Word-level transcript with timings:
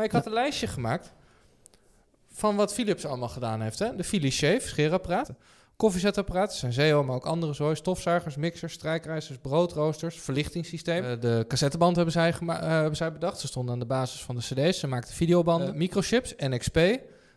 Maar 0.00 0.08
ik 0.08 0.14
had 0.14 0.26
een 0.26 0.32
lijstje 0.32 0.66
gemaakt 0.66 1.12
van 2.32 2.56
wat 2.56 2.74
Philips 2.74 3.06
allemaal 3.06 3.28
gedaan 3.28 3.60
heeft. 3.60 3.78
Hè? 3.78 3.96
De 3.96 4.04
Philips 4.04 4.36
Shave, 4.36 4.68
scheerapparaat. 4.68 5.30
Koffiezetapparaat, 5.76 6.54
zijn 6.54 6.72
Zeo, 6.72 7.04
maar 7.04 7.14
ook 7.14 7.26
andere 7.26 7.52
zooi. 7.52 7.74
Stofzuigers, 7.74 8.36
mixers, 8.36 8.72
strijkrijzers, 8.72 9.38
broodroosters, 9.38 10.20
verlichtingssysteem. 10.20 11.04
Eh, 11.04 11.20
de 11.20 11.44
cassetteband 11.48 11.96
hebben 11.96 12.12
zij, 12.12 12.30
eh, 12.30 12.58
hebben 12.58 12.96
zij 12.96 13.12
bedacht. 13.12 13.40
Ze 13.40 13.46
stonden 13.46 13.74
aan 13.74 13.80
de 13.80 13.86
basis 13.86 14.22
van 14.22 14.36
de 14.36 14.40
cd's. 14.40 14.78
Ze 14.78 14.86
maakten 14.86 15.14
videobanden. 15.14 15.68
Eh, 15.68 15.74
microchips, 15.74 16.34
NXP. 16.36 16.78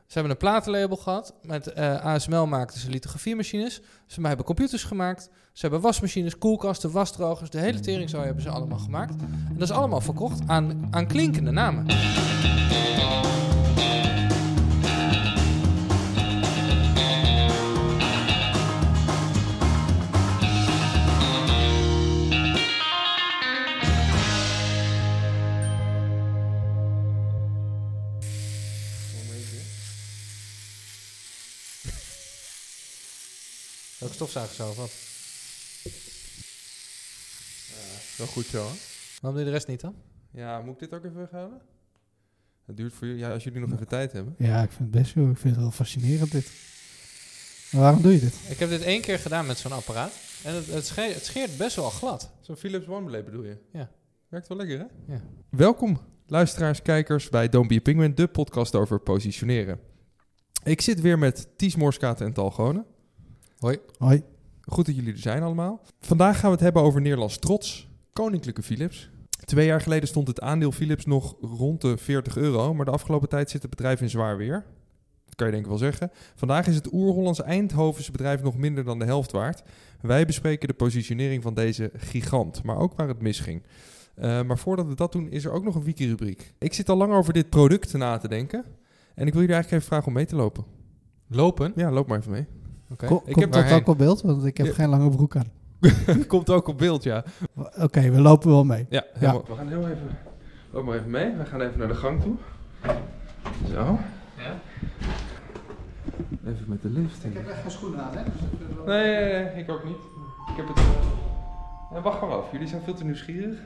Ze 0.07 0.19
hebben 0.19 0.31
een 0.31 0.37
platenlabel 0.37 0.97
gehad. 0.97 1.33
Met 1.41 1.67
eh, 1.67 2.05
ASML 2.05 2.47
maakten 2.47 2.79
ze 2.79 2.89
lithografiemachines. 2.89 3.81
Ze 4.07 4.21
hebben 4.21 4.45
computers 4.45 4.83
gemaakt. 4.83 5.29
Ze 5.53 5.61
hebben 5.61 5.81
wasmachines, 5.81 6.37
koelkasten, 6.37 6.91
wasdrogers. 6.91 7.49
De 7.49 7.59
hele 7.59 7.79
teringzooi 7.79 8.25
hebben 8.25 8.43
ze 8.43 8.49
allemaal 8.49 8.79
gemaakt. 8.79 9.15
En 9.21 9.55
dat 9.57 9.69
is 9.69 9.75
allemaal 9.75 10.01
verkocht 10.01 10.47
aan, 10.47 10.87
aan 10.91 11.07
klinkende 11.07 11.51
namen. 11.51 11.85
Welke 34.03 34.17
stofzuiger 34.17 34.55
zo 34.55 34.69
of 34.69 34.75
wat? 34.75 34.91
Wel 38.17 38.27
goed 38.27 38.45
zo, 38.45 38.57
hè? 38.57 38.73
Waarom 39.21 39.39
doe 39.39 39.39
je 39.39 39.45
de 39.45 39.51
rest 39.51 39.67
niet 39.67 39.81
dan? 39.81 39.95
Ja, 40.31 40.59
moet 40.59 40.73
ik 40.73 40.79
dit 40.79 40.93
ook 40.93 41.05
even 41.05 41.17
weghalen? 41.17 41.61
Het 42.65 42.77
duurt 42.77 42.93
voor 42.93 43.07
jullie, 43.07 43.21
ja, 43.21 43.31
als 43.31 43.43
jullie 43.43 43.59
nog 43.59 43.71
even 43.71 43.87
tijd 43.87 44.11
hebben. 44.11 44.35
Ja, 44.37 44.61
ik 44.61 44.71
vind 44.71 44.79
het 44.79 44.91
best 44.91 45.13
joh. 45.13 45.29
Ik 45.29 45.37
vind 45.37 45.53
het 45.53 45.63
wel 45.63 45.71
fascinerend 45.71 46.31
dit. 46.31 46.51
Maar 47.71 47.81
waarom 47.81 48.01
doe 48.01 48.13
je 48.13 48.19
dit? 48.19 48.35
Ik 48.49 48.59
heb 48.59 48.69
dit 48.69 48.81
één 48.81 49.01
keer 49.01 49.19
gedaan 49.19 49.45
met 49.45 49.57
zo'n 49.57 49.71
apparaat. 49.71 50.13
En 50.43 50.53
het, 50.53 50.67
het, 50.67 50.85
scheert, 50.85 51.13
het 51.13 51.25
scheert 51.25 51.57
best 51.57 51.75
wel 51.75 51.89
glad. 51.89 52.31
Zo'n 52.41 52.55
Philips 52.55 52.87
One 52.87 53.05
Blade 53.05 53.23
bedoel 53.23 53.43
je? 53.43 53.57
Ja. 53.71 53.91
Werkt 54.27 54.47
wel 54.47 54.57
lekker, 54.57 54.79
hè? 54.79 55.13
Ja. 55.13 55.21
Welkom, 55.49 55.99
luisteraars, 56.27 56.81
kijkers 56.81 57.29
bij 57.29 57.49
Don't 57.49 57.67
Be 57.67 57.75
a 57.75 57.81
Penguin, 57.81 58.15
de 58.15 58.27
podcast 58.27 58.75
over 58.75 58.99
positioneren. 58.99 59.79
Ik 60.63 60.81
zit 60.81 61.01
weer 61.01 61.19
met 61.19 61.47
Ties 61.57 61.75
Morskaten 61.75 62.25
en 62.25 62.33
Tal 62.33 62.51
Gonen. 62.51 62.85
Hoi. 63.97 64.21
Goed 64.61 64.85
dat 64.85 64.95
jullie 64.95 65.11
er 65.11 65.19
zijn 65.19 65.43
allemaal. 65.43 65.81
Vandaag 65.99 66.39
gaan 66.39 66.49
we 66.49 66.55
het 66.55 66.63
hebben 66.63 66.81
over 66.81 67.01
Nederlands 67.01 67.37
trots, 67.37 67.87
Koninklijke 68.13 68.63
Philips. 68.63 69.09
Twee 69.45 69.65
jaar 69.65 69.81
geleden 69.81 70.07
stond 70.07 70.27
het 70.27 70.41
aandeel 70.41 70.71
Philips 70.71 71.05
nog 71.05 71.35
rond 71.41 71.81
de 71.81 71.97
40 71.97 72.37
euro, 72.37 72.73
maar 72.73 72.85
de 72.85 72.91
afgelopen 72.91 73.29
tijd 73.29 73.49
zit 73.49 73.61
het 73.61 73.69
bedrijf 73.69 74.01
in 74.01 74.09
zwaar 74.09 74.37
weer. 74.37 74.65
Dat 75.25 75.35
kan 75.35 75.45
je 75.45 75.51
denk 75.51 75.63
ik 75.63 75.69
wel 75.69 75.79
zeggen. 75.79 76.11
Vandaag 76.35 76.67
is 76.67 76.75
het 76.75 76.93
Oer-Hollands 76.93 77.41
Eindhovense 77.41 78.11
bedrijf 78.11 78.43
nog 78.43 78.57
minder 78.57 78.83
dan 78.83 78.99
de 78.99 79.05
helft 79.05 79.31
waard. 79.31 79.63
Wij 80.01 80.25
bespreken 80.25 80.67
de 80.67 80.73
positionering 80.73 81.43
van 81.43 81.53
deze 81.53 81.91
gigant, 81.95 82.63
maar 82.63 82.77
ook 82.77 82.93
waar 82.95 83.07
het 83.07 83.21
misging. 83.21 83.63
Uh, 84.17 84.41
maar 84.41 84.57
voordat 84.57 84.87
we 84.87 84.95
dat 84.95 85.11
doen, 85.11 85.29
is 85.29 85.45
er 85.45 85.51
ook 85.51 85.63
nog 85.63 85.75
een 85.75 85.83
wiki-rubriek. 85.83 86.53
Ik 86.57 86.73
zit 86.73 86.89
al 86.89 86.97
lang 86.97 87.13
over 87.13 87.33
dit 87.33 87.49
product 87.49 87.93
na 87.93 88.17
te 88.17 88.27
denken. 88.27 88.65
En 89.15 89.27
ik 89.27 89.33
wil 89.33 89.41
jullie 89.41 89.55
eigenlijk 89.55 89.71
even 89.71 89.87
vragen 89.87 90.07
om 90.07 90.13
mee 90.13 90.25
te 90.25 90.35
lopen. 90.35 90.65
Lopen? 91.27 91.73
Ja, 91.75 91.91
loop 91.91 92.07
maar 92.07 92.19
even 92.19 92.31
mee. 92.31 92.47
Ko- 92.97 93.21
Ik 93.25 93.33
komt 93.33 93.55
heb 93.55 93.67
dat 93.69 93.79
ook 93.79 93.87
op 93.87 93.97
beeld? 93.97 94.21
Want 94.21 94.45
ik 94.45 94.57
heb 94.57 94.65
Ja. 94.67 94.73
geen 94.73 94.89
lange 94.89 95.09
broek 95.09 95.35
aan. 95.35 95.47
Komt 96.27 96.49
ook 96.49 96.67
op 96.67 96.77
beeld, 96.77 97.03
ja. 97.03 97.23
Oké, 97.79 98.09
we 98.11 98.21
lopen 98.21 98.49
wel 98.49 98.63
mee. 98.63 98.85
Ja. 98.89 99.03
We 99.19 99.41
gaan 99.55 99.67
heel 99.67 99.79
even. 99.87 100.17
Loop 100.71 100.85
maar 100.85 100.95
even 100.97 101.09
mee. 101.09 101.33
We 101.37 101.45
gaan 101.45 101.61
even 101.61 101.79
naar 101.79 101.87
de 101.87 101.95
gang 101.95 102.21
toe. 102.21 102.35
Zo. 103.71 103.99
Ja? 104.37 104.53
Even 106.47 106.63
met 106.67 106.81
de 106.81 106.89
lift. 106.89 107.23
in. 107.23 107.37
echt 107.37 107.61
geen 107.61 107.71
schoenen 107.71 107.99
aan, 108.03 108.11
hè? 108.17 108.23
Nee, 108.85 109.15
nee, 109.15 109.43
nee, 109.43 109.63
ik 109.63 109.69
ook 109.69 109.83
niet. 109.83 109.95
Ik 110.49 110.55
heb 110.57 110.67
het. 110.67 110.77
eh, 110.77 110.83
ja, 111.93 112.01
wacht 112.01 112.21
maar 112.21 112.29
af. 112.31 112.51
Jullie 112.51 112.67
zijn 112.67 112.81
veel 112.83 112.93
te 112.93 113.03
nieuwsgierig. 113.03 113.57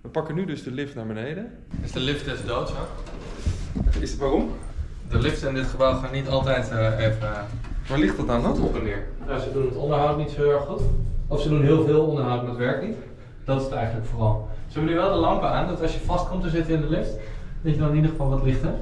We 0.00 0.08
pakken 0.08 0.34
nu 0.34 0.44
dus 0.44 0.62
de 0.62 0.70
lift 0.70 0.94
naar 0.94 1.06
beneden. 1.06 1.50
Is 1.82 1.92
de 1.92 2.00
lift 2.00 2.24
des 2.24 2.44
doods, 2.44 2.72
ja? 2.72 2.86
Is 4.00 4.10
het 4.10 4.20
waarom? 4.20 4.50
De 5.10 5.18
liften 5.18 5.48
in 5.48 5.54
dit 5.54 5.66
gebouw 5.66 5.98
gaan 6.00 6.12
niet 6.12 6.28
altijd 6.28 6.70
eh, 6.70 6.98
even 7.06 7.28
Waar 7.88 7.98
ligt 7.98 8.16
dat 8.16 8.28
aan 8.28 8.42
dan? 8.42 8.62
op 8.62 8.76
en 8.76 8.82
neer. 8.84 9.06
Nou, 9.26 9.40
ze 9.40 9.52
doen 9.52 9.66
het 9.66 9.76
onderhoud 9.76 10.16
niet 10.18 10.30
zo 10.30 10.42
heel 10.42 10.50
erg 10.52 10.64
goed. 10.64 10.80
Of 11.26 11.40
ze 11.40 11.48
doen 11.48 11.62
heel 11.62 11.84
veel 11.84 12.06
onderhoud, 12.06 12.40
maar 12.40 12.50
het 12.50 12.58
werkt 12.58 12.82
niet. 12.86 12.96
Dat 13.44 13.58
is 13.58 13.64
het 13.64 13.72
eigenlijk 13.74 14.06
vooral. 14.06 14.48
Ze 14.68 14.78
hebben 14.78 14.94
nu 14.94 15.00
wel 15.00 15.12
de 15.12 15.18
lampen 15.18 15.48
aan, 15.50 15.68
dat 15.68 15.82
als 15.82 15.92
je 15.94 16.00
vast 16.00 16.28
komt 16.28 16.42
te 16.42 16.48
zitten 16.50 16.74
in 16.74 16.80
de 16.80 16.88
lift, 16.88 17.10
dat 17.62 17.72
je 17.74 17.78
dan 17.78 17.88
in 17.88 17.94
ieder 17.96 18.10
geval 18.10 18.28
wat 18.30 18.42
licht 18.42 18.62
hebt. 18.62 18.80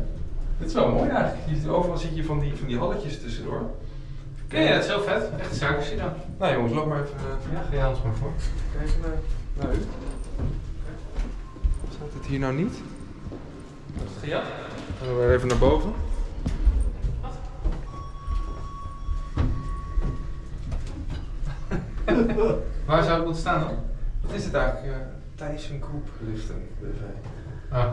Dit 0.59 0.69
is 0.69 0.75
wel 0.75 0.89
mooi 0.89 1.09
eigenlijk. 1.11 1.49
Je 1.49 1.55
ziet- 1.57 1.69
Overal 1.69 1.99
zit 1.99 2.17
je 2.17 2.25
van 2.25 2.41
die, 2.41 2.55
van 2.57 2.67
die 2.69 2.79
halletjes 2.79 3.21
tussendoor. 3.21 3.63
Ja, 4.49 4.61
ja, 4.61 4.67
het 4.73 4.83
is 4.85 4.89
heel 4.91 5.01
vet. 5.01 5.31
Echt 5.39 5.61
een 5.63 5.99
dan. 5.99 6.11
Nou 6.39 6.55
jongens, 6.55 6.73
loop 6.75 6.87
maar 6.87 7.03
even. 7.03 7.15
eh, 7.17 7.53
Ja, 7.53 7.61
ga 7.71 7.75
je 7.77 7.83
anders 7.83 8.03
maar 8.05 8.15
voor. 8.15 8.31
Kijk 8.73 8.89
even 8.89 9.01
naar, 9.01 9.11
naar 9.67 9.75
u. 9.75 9.79
Staat 11.95 12.09
het 12.15 12.27
hier 12.27 12.39
nou 12.39 12.55
niet? 12.55 12.75
Ja? 14.23 14.37
Dan 14.99 15.07
gaan 15.07 15.17
we 15.17 15.25
weer 15.27 15.35
even 15.35 15.49
naar 15.49 15.59
boven. 15.59 15.93
Waar 22.87 23.03
zou 23.03 23.15
het 23.15 23.25
moeten 23.25 23.41
staan 23.41 23.61
dan? 23.61 23.75
Wat 24.21 24.35
is 24.35 24.45
het 24.45 24.55
eigenlijk? 24.55 24.87
Uh, 24.87 24.99
Tyson 25.35 25.83
Group 25.83 26.09
liften 26.21 26.55
BV. 26.81 27.03
Ah. 27.75 27.87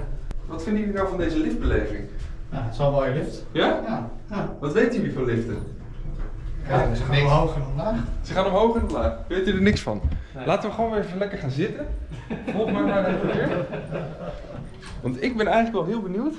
Wat 0.46 0.62
vinden 0.62 0.80
jullie 0.80 0.96
nou 0.96 1.08
van 1.08 1.18
deze 1.18 1.38
liftbeleving? 1.38 2.04
Ja, 2.50 2.62
het 2.62 2.72
is 2.72 2.78
wel 2.78 2.86
een 2.86 2.92
mooie 2.92 3.12
lift. 3.12 3.44
Ja? 3.52 3.80
Ja, 3.86 4.10
ja. 4.30 4.56
Wat 4.60 4.72
weten 4.72 4.94
jullie 4.94 5.12
van 5.12 5.24
liften? 5.24 5.56
ja 6.68 6.94
ze 6.94 7.02
gaan 7.02 7.10
niks. 7.10 7.22
omhoog 7.22 7.54
en 7.54 7.62
omlaag. 7.70 7.96
Ze 8.22 8.32
gaan 8.32 8.46
omhoog 8.46 8.76
en 8.76 8.82
omlaag. 8.82 9.12
Weet 9.28 9.48
u 9.48 9.52
er 9.52 9.62
niks 9.62 9.80
van? 9.80 10.02
Nee. 10.34 10.46
Laten 10.46 10.68
we 10.68 10.74
gewoon 10.74 10.90
weer 10.90 11.00
even 11.00 11.18
lekker 11.18 11.38
gaan 11.38 11.50
zitten. 11.50 11.86
Volg 12.52 12.72
mij 12.72 12.82
maar 12.82 13.06
even 13.06 13.26
weer. 13.26 13.66
Want 15.02 15.22
ik 15.22 15.36
ben 15.36 15.46
eigenlijk 15.46 15.76
wel 15.76 15.84
heel 15.84 16.02
benieuwd 16.02 16.34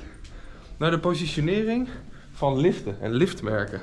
naar 0.78 0.92
de 0.92 1.00
positionering 1.00 1.88
van 2.34 2.58
liften 2.58 3.02
en 3.02 3.12
liftmerken. 3.14 3.82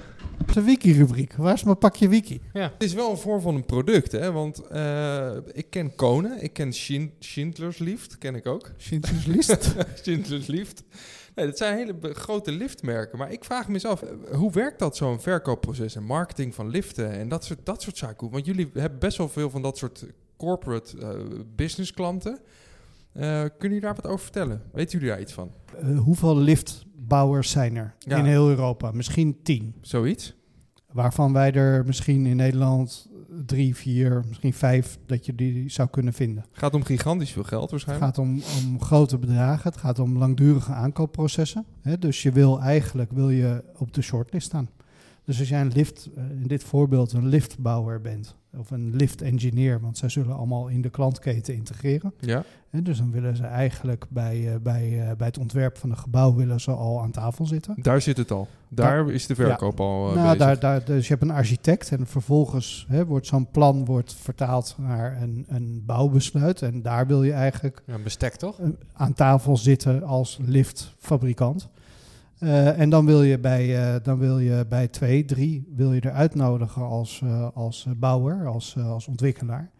De 0.53 0.63
wiki-rubriek. 0.63 1.35
Waar 1.35 1.55
is 1.55 1.65
mijn 1.65 1.79
pakje 1.79 2.09
wiki? 2.09 2.41
Ja. 2.53 2.63
Het 2.73 2.83
is 2.83 2.95
wel 2.95 3.11
een 3.11 3.17
vorm 3.19 3.41
van 3.41 3.55
een 3.55 3.65
product, 3.67 4.13
hè? 4.13 4.33
Want 4.33 4.67
eh, 4.67 5.37
ik 5.53 5.67
ken 5.71 5.95
Konen, 5.95 6.43
ik 6.43 6.53
ken 6.53 6.73
Schind- 6.73 7.13
Schindler's 7.19 7.79
Lift, 7.79 8.19
ken 8.19 8.35
ik 8.35 8.47
ook. 8.47 8.71
Schindler's 8.77 9.27
List. 9.27 9.75
Schindler's 10.03 10.47
Lift. 10.47 10.83
Nee, 11.35 11.47
dat 11.47 11.59
zijn 11.59 11.77
hele 11.77 12.15
grote 12.15 12.53
liftmerken. 12.53 13.19
Maar 13.19 13.33
ik 13.33 13.45
vraag 13.45 13.69
me 13.69 13.75
eens 13.75 13.85
af, 13.85 14.03
eh, 14.03 14.37
hoe 14.37 14.53
werkt 14.53 14.79
dat 14.79 14.97
zo'n 14.97 15.21
verkoopproces 15.21 15.95
en 15.97 16.05
marketing 16.05 16.55
van 16.55 16.69
liften 16.69 17.11
en 17.11 17.29
dat 17.29 17.45
soort, 17.45 17.59
dat 17.67 17.83
soort 17.83 17.97
zaken? 17.97 18.31
Want 18.31 18.47
jullie 18.47 18.71
hebben 18.75 18.99
best 18.99 19.17
wel 19.19 19.29
veel 19.29 19.51
van 19.51 19.63
dat 19.63 19.79
soort 19.79 20.05
corporate 20.37 20.99
eh, 21.01 21.09
business 21.57 21.93
klanten. 21.93 22.39
Eh, 23.13 23.23
kunnen 23.23 23.49
jullie 23.61 23.81
daar 23.81 23.95
wat 23.95 24.07
over 24.07 24.19
vertellen? 24.21 24.63
Weten 24.73 24.93
jullie 24.99 25.15
daar 25.15 25.21
iets 25.21 25.33
van? 25.33 25.51
Eh, 25.81 25.99
hoeveel 25.99 26.37
liftbouwers 26.37 27.51
zijn 27.51 27.77
er 27.77 27.95
Ja. 27.99 28.17
in 28.17 28.25
heel 28.25 28.49
Europa? 28.49 28.91
Misschien 28.91 29.43
tien. 29.43 29.75
Zoiets? 29.81 30.39
Waarvan 30.93 31.33
wij 31.33 31.53
er 31.53 31.85
misschien 31.87 32.27
in 32.27 32.37
Nederland 32.37 33.09
drie, 33.47 33.77
vier, 33.77 34.25
misschien 34.29 34.53
vijf, 34.53 34.99
dat 35.07 35.27
je 35.27 35.35
die 35.35 35.69
zou 35.71 35.89
kunnen 35.89 36.13
vinden. 36.13 36.45
Gaat 36.53 36.75
om 36.75 36.85
gigantisch 36.85 37.31
veel 37.33 37.43
geld 37.45 37.63
Het 37.63 37.71
waarschijnlijk. 37.71 38.07
gaat 38.15 38.19
om, 38.25 38.43
om 38.67 38.81
grote 38.83 39.19
bedragen. 39.19 39.71
Het 39.71 39.81
gaat 39.81 39.99
om 39.99 40.19
langdurige 40.19 40.73
aankoopprocessen. 40.73 41.65
Hè? 41.83 41.99
Dus 41.99 42.23
je 42.23 42.33
wil 42.33 42.61
eigenlijk 42.61 43.11
wil 43.13 43.31
je 43.31 43.65
op 43.77 43.93
de 43.95 44.03
shortlist 44.03 44.47
staan. 44.47 44.69
Dus 45.31 45.39
als 45.39 45.49
jij 45.49 45.61
een 45.61 45.73
lift, 45.75 46.09
eh, 46.17 46.23
in 46.31 46.47
dit 46.47 46.65
voorbeeld 46.65 47.13
een 47.13 47.27
liftbouwer 47.27 48.01
bent, 48.01 48.37
of 48.57 48.71
een 48.71 48.97
lift 48.97 49.23
engineer, 49.23 49.81
want 49.81 49.99
zij 49.99 50.09
zullen 50.09 50.37
allemaal 50.37 50.69
in 50.69 50.83
de 50.83 50.91
klantketen 50.91 51.55
integreren. 51.55 52.13
Ja. 52.21 52.45
Hè? 52.71 52.83
Dus 52.83 52.99
dan 52.99 53.11
willen 53.11 53.37
ze 53.37 53.45
eigenlijk 53.45 54.07
bij, 54.09 54.53
eh, 54.53 54.61
bij, 54.61 55.09
eh, 55.09 55.17
bij 55.17 55.27
het 55.27 55.39
ontwerp 55.39 55.79
van 55.79 55.91
een 55.91 55.99
gebouw 55.99 56.35
willen 56.35 56.61
ze 56.61 56.71
al 56.71 57.03
aan 57.03 57.11
tafel 57.11 57.47
zitten. 57.47 57.75
Daar 57.83 58.01
zit 58.01 58.17
het 58.17 58.31
al. 58.31 58.49
Daar 58.69 59.11
is 59.11 59.27
de 59.27 59.35
verkoop 59.35 59.81
al 59.81 60.05
nou, 60.05 60.15
bezig. 60.15 60.39
daar, 60.39 60.59
daar, 60.59 60.85
dus 60.85 61.07
je 61.07 61.13
hebt 61.15 61.25
een 61.25 61.37
architect 61.37 61.91
en 61.91 62.07
vervolgens 62.07 62.87
hè, 62.89 63.07
wordt 63.07 63.27
zo'n 63.27 63.51
plan 63.51 63.85
wordt 63.85 64.15
vertaald 64.15 64.75
naar 64.79 65.23
een, 65.23 65.45
een 65.49 65.83
bouwbesluit. 65.87 66.63
En 66.63 66.83
daar 66.83 67.07
wil 67.07 67.23
je 67.23 67.33
eigenlijk 67.33 67.83
Ja, 67.87 67.95
een 67.95 68.03
bestek 68.03 68.35
toch? 68.35 68.59
aan 68.93 69.13
tafel 69.13 69.57
zitten 69.57 70.03
als 70.03 70.39
liftfabrikant. 70.43 71.69
Eh, 72.41 72.79
en 72.81 72.91
dan 72.91 73.07
wil 73.07 73.23
je 73.23 73.39
bij, 73.39 73.95
eh, 73.95 74.03
dan 74.03 74.19
wil 74.19 74.39
je 74.39 74.67
bij 74.69 74.89
twee, 74.89 75.25
drie, 75.25 75.73
wil 75.77 75.93
je 75.93 76.01
er 76.01 76.13
uitnodigen 76.13 76.83
als, 76.83 77.21
eh, 77.25 77.49
als 77.55 77.87
bouwer, 77.97 78.47
als, 78.47 78.77
als 78.79 79.07
ontwikkelaar. 79.07 79.71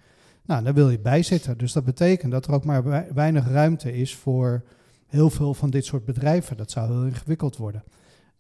Nou, 0.47 0.65
daar 0.65 0.75
wil 0.75 0.91
je 0.91 0.99
bij 1.01 1.23
zitten. 1.23 1.59
Dus 1.59 1.73
dat 1.73 1.85
betekent 1.85 2.33
dat 2.33 2.47
er 2.47 2.53
ook 2.53 2.65
maar 2.65 2.85
wei- 2.85 3.07
weinig 3.15 3.49
ruimte 3.49 3.93
is 3.93 4.17
voor 4.17 4.65
heel 5.07 5.31
veel 5.31 5.55
van 5.55 5.71
dit 5.71 5.85
soort 5.85 6.05
bedrijven. 6.05 6.57
Dat 6.57 6.71
zou 6.71 6.93
heel 6.93 7.05
ingewikkeld 7.07 7.57
worden. 7.57 7.83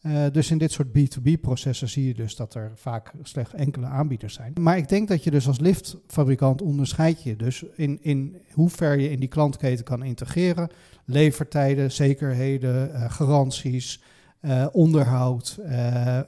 Eh, 0.01 0.25
dus 0.33 0.51
in 0.51 0.59
dit 0.59 0.73
soort 0.73 0.89
B2B-processen 0.89 1.89
zie 1.89 2.07
je 2.07 2.15
dus 2.15 2.37
dat 2.37 2.55
er 2.55 2.73
vaak 2.75 3.13
slechts 3.23 3.55
enkele 3.55 3.87
aanbieders 3.87 4.35
zijn. 4.35 4.53
Maar 4.61 4.77
ik 4.77 4.89
denk 4.89 5.09
dat 5.09 5.25
je 5.25 5.31
dus 5.31 5.47
als 5.47 5.61
liftfabrikant 5.61 6.63
onderscheid 6.63 7.23
je 7.23 7.37
dus 7.37 7.63
in, 7.75 7.99
in 8.03 8.37
hoe 8.53 8.71
ver 8.71 8.99
je 8.99 9.11
in 9.11 9.21
die 9.21 9.29
klantketen 9.29 9.85
kan 9.85 10.03
integreren. 10.03 10.69
Levertijden, 11.05 11.93
zekerheden, 11.93 12.95
eh, 12.95 13.11
garanties, 13.11 14.03
eh, 14.41 14.67
onderhoud, 14.73 15.59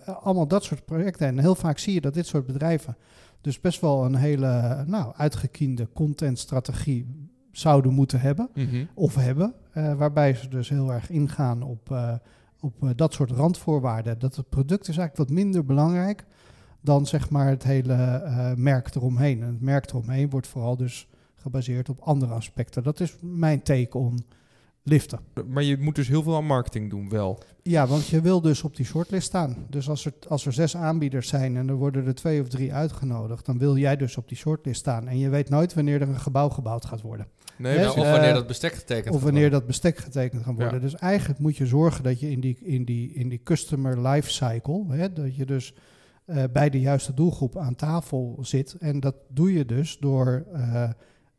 allemaal 0.05 0.47
dat 0.49 0.65
soort 0.65 0.85
projecten. 0.85 1.27
En 1.27 1.39
heel 1.39 1.55
vaak 1.55 1.79
zie 1.79 1.95
je 1.95 2.01
dat 2.01 2.15
dit 2.15 2.27
soort 2.27 2.47
bedrijven 2.47 2.97
dus 3.41 3.61
best 3.61 3.81
wel 3.81 4.05
een 4.05 4.15
hele 4.15 4.85
nou, 4.87 5.13
uitgekiende 5.17 5.89
contentstrategie 5.95 7.29
zouden 7.53 7.93
moeten 7.93 8.21
hebben 8.21 8.49
Mhm. 8.55 8.85
of 8.95 9.15
hebben. 9.15 9.55
waarbij 9.73 10.35
ze 10.35 10.49
dus 10.49 10.69
heel 10.69 10.93
erg 10.93 11.11
ingaan 11.11 11.63
op, 11.63 11.97
op 12.63 12.83
eh, 12.83 12.89
dat 12.97 13.13
soort 13.13 13.31
randvoorwaarden. 13.31 14.19
Dat 14.19 14.37
het 14.37 14.49
product 14.49 14.89
is 14.89 14.97
eigenlijk 14.97 15.29
wat 15.29 15.39
minder 15.39 15.65
belangrijk 15.65 16.25
dan 16.81 17.07
zeg 17.07 17.31
maar 17.31 17.49
het 17.49 17.63
hele 17.63 17.93
eh, 17.95 18.53
merk 18.55 18.95
eromheen. 18.95 19.43
En 19.43 19.49
het 19.49 19.61
merk 19.61 19.91
eromheen 19.91 20.31
wordt 20.31 20.47
vooral 20.47 20.77
dus 20.77 21.09
gebaseerd 21.37 21.89
op 21.89 22.01
andere 22.01 22.33
aspecten. 22.33 22.83
Dat 22.83 23.01
is 23.01 23.17
mijn 23.21 23.63
take 23.63 23.99
on 23.99 24.25
liften. 24.83 25.21
Maar 25.47 25.63
je 25.63 25.79
moet 25.79 25.95
dus 25.95 26.09
heel 26.09 26.23
veel 26.23 26.37
aan 26.37 26.45
marketing 26.45 26.91
doen, 26.91 27.09
wel. 27.09 27.43
Ja, 27.63 27.87
want 27.87 28.07
je 28.07 28.21
wil 28.21 28.41
dus 28.41 28.63
op 28.63 28.77
die 28.77 28.87
shortlist 28.87 29.27
staan. 29.27 29.57
Dus 29.71 29.89
als 29.89 30.05
er, 30.05 30.13
als 30.29 30.47
er 30.47 30.53
zes 30.53 30.77
aanbieders 30.77 31.29
zijn 31.29 31.57
en 31.57 31.69
er 31.69 31.75
worden 31.75 32.07
er 32.07 32.15
twee 32.15 32.41
of 32.41 32.49
drie 32.49 32.75
uitgenodigd, 32.75 33.47
dan 33.47 33.59
wil 33.59 33.77
jij 33.77 33.97
dus 33.97 34.17
op 34.17 34.29
die 34.29 34.37
shortlist 34.37 34.81
staan. 34.81 35.09
En 35.09 35.19
je 35.19 35.29
weet 35.29 35.49
nooit 35.49 35.75
wanneer 35.75 36.01
er 36.01 36.09
een 36.09 36.21
gebouw 36.21 36.49
gebouwd 36.49 36.85
gaat 36.85 37.01
worden. 37.01 37.27
Nee, 37.57 37.75
precies. 37.75 37.95
of 37.95 38.11
wanneer 38.11 38.29
Eh, 38.29 38.35
dat 38.35 38.47
bestek 38.47 38.75
getekend 38.75 39.09
Of 39.09 39.15
gaat 39.15 39.31
wanneer 39.31 39.51
dat 39.51 39.67
bestek 39.67 39.97
getekend 39.97 40.43
kan 40.43 40.55
worden. 40.55 40.75
Ja. 40.75 40.81
Dus 40.81 40.95
eigenlijk 40.95 41.41
moet 41.41 41.57
je 41.57 41.67
zorgen 41.67 42.03
dat 42.03 42.21
je 42.21 42.31
in 42.31 42.41
die, 42.41 42.59
in 42.63 42.85
die, 42.85 43.13
in 43.13 43.29
die 43.29 43.41
customer 43.43 44.09
life 44.09 44.31
cycle, 44.31 44.85
hè, 44.89 45.13
dat 45.13 45.37
je 45.37 45.47
dus 45.47 45.75
eh, 46.25 46.45
bij 46.53 46.71
de 46.71 46.81
juiste 46.81 47.15
doelgroep 47.15 47.57
aan 47.57 47.75
tafel 47.75 48.39
zit. 48.41 48.77
En 48.79 49.01
dat 49.01 49.15
doe 49.29 49.53
je 49.53 49.65
dus 49.65 49.99
door 49.99 50.45
eh, 50.53 50.91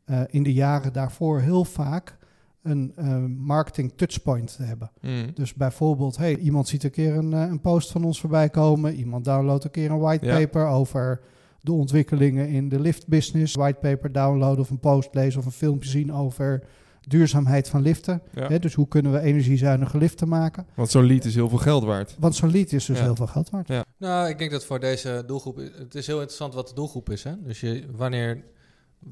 eh, 0.04 0.20
in 0.26 0.42
de 0.42 0.52
jaren 0.52 0.92
daarvoor 0.92 1.40
heel 1.40 1.64
vaak 1.64 2.16
een 2.64 2.92
eh, 2.96 3.24
marketing 3.36 3.92
touchpoint 3.96 4.56
te 4.56 4.62
hebben. 4.62 4.90
Mhm. 5.00 5.28
Dus 5.34 5.54
bijvoorbeeld, 5.54 6.16
hey, 6.16 6.36
iemand 6.36 6.68
ziet 6.68 6.84
een 6.84 6.90
keer 6.90 7.16
een, 7.16 7.32
eh, 7.32 7.40
een 7.40 7.60
post 7.60 7.90
van 7.90 8.04
ons 8.04 8.20
voorbij 8.20 8.48
komen. 8.48 8.94
Iemand 8.94 9.24
downloadt 9.24 9.64
een 9.64 9.70
keer 9.70 9.90
een 9.90 9.98
whitepaper 9.98 10.66
over 10.66 11.20
de 11.60 11.72
ontwikkelingen 11.72 12.48
in 12.48 12.68
de 12.68 12.80
lift 12.80 13.06
business. 13.06 13.54
Whitepaper 13.54 14.12
downloaden 14.12 14.60
of 14.60 14.70
een 14.70 14.80
post 14.80 15.08
lezen 15.12 15.40
of 15.40 15.46
een 15.46 15.52
filmpje 15.52 15.90
zien 15.90 16.12
over 16.12 16.62
duurzaamheid 17.08 17.68
van 17.68 17.82
liften. 17.82 18.22
Ja. 18.32 18.46
Hè, 18.48 18.58
dus 18.58 18.74
hoe 18.74 18.88
kunnen 18.88 19.12
we 19.12 19.20
energiezuinige 19.20 19.98
liften 19.98 20.28
maken? 20.28 20.66
Want 20.74 20.90
zo'n 20.90 21.04
lied 21.04 21.24
is 21.24 21.34
heel 21.34 21.48
veel 21.48 21.58
geld 21.58 21.84
waard. 21.84 22.16
Want 22.18 22.34
zo'n 22.34 22.50
lead 22.50 22.72
is 22.72 22.84
dus 22.84 22.98
Ja. 22.98 23.04
heel 23.04 23.16
veel 23.16 23.26
geld 23.26 23.50
waard. 23.50 23.68
Nou, 23.98 24.28
ik 24.28 24.38
denk 24.38 24.50
dat 24.50 24.64
voor 24.64 24.80
deze 24.80 25.22
doelgroep... 25.26 25.56
Het 25.56 25.94
is 25.94 26.06
heel 26.06 26.16
interessant 26.16 26.54
wat 26.54 26.68
de 26.68 26.74
doelgroep 26.74 27.10
is. 27.10 27.24
Hè? 27.24 27.32
Dus 27.42 27.60
je, 27.60 27.84
wanneer... 27.96 28.44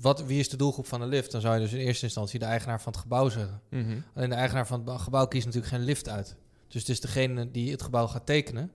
Wat, 0.01 0.25
wie 0.25 0.39
is 0.39 0.49
de 0.49 0.57
doelgroep 0.57 0.87
van 0.87 1.01
de 1.01 1.07
lift? 1.07 1.33
Dan 1.33 1.41
zou 1.41 1.55
je 1.55 1.61
dus 1.61 1.73
in 1.73 1.79
eerste 1.79 2.05
instantie 2.05 2.39
de 2.39 2.45
eigenaar 2.45 2.81
van 2.81 2.93
het 2.93 3.01
gebouw 3.01 3.29
zeggen. 3.29 3.61
Mhm. 3.69 3.99
Alleen 4.15 4.29
de 4.29 4.35
eigenaar 4.35 4.67
van 4.67 4.89
het 4.89 5.01
gebouw 5.01 5.27
kiest 5.27 5.47
natuurlijk 5.47 5.73
geen 5.73 5.85
lift 5.85 6.09
uit. 6.09 6.37
Dus 6.69 6.81
het 6.81 6.91
is 6.91 7.01
degene 7.01 7.51
die 7.51 7.71
het 7.71 7.83
gebouw 7.83 8.07
gaat 8.07 8.27
tekenen... 8.27 8.71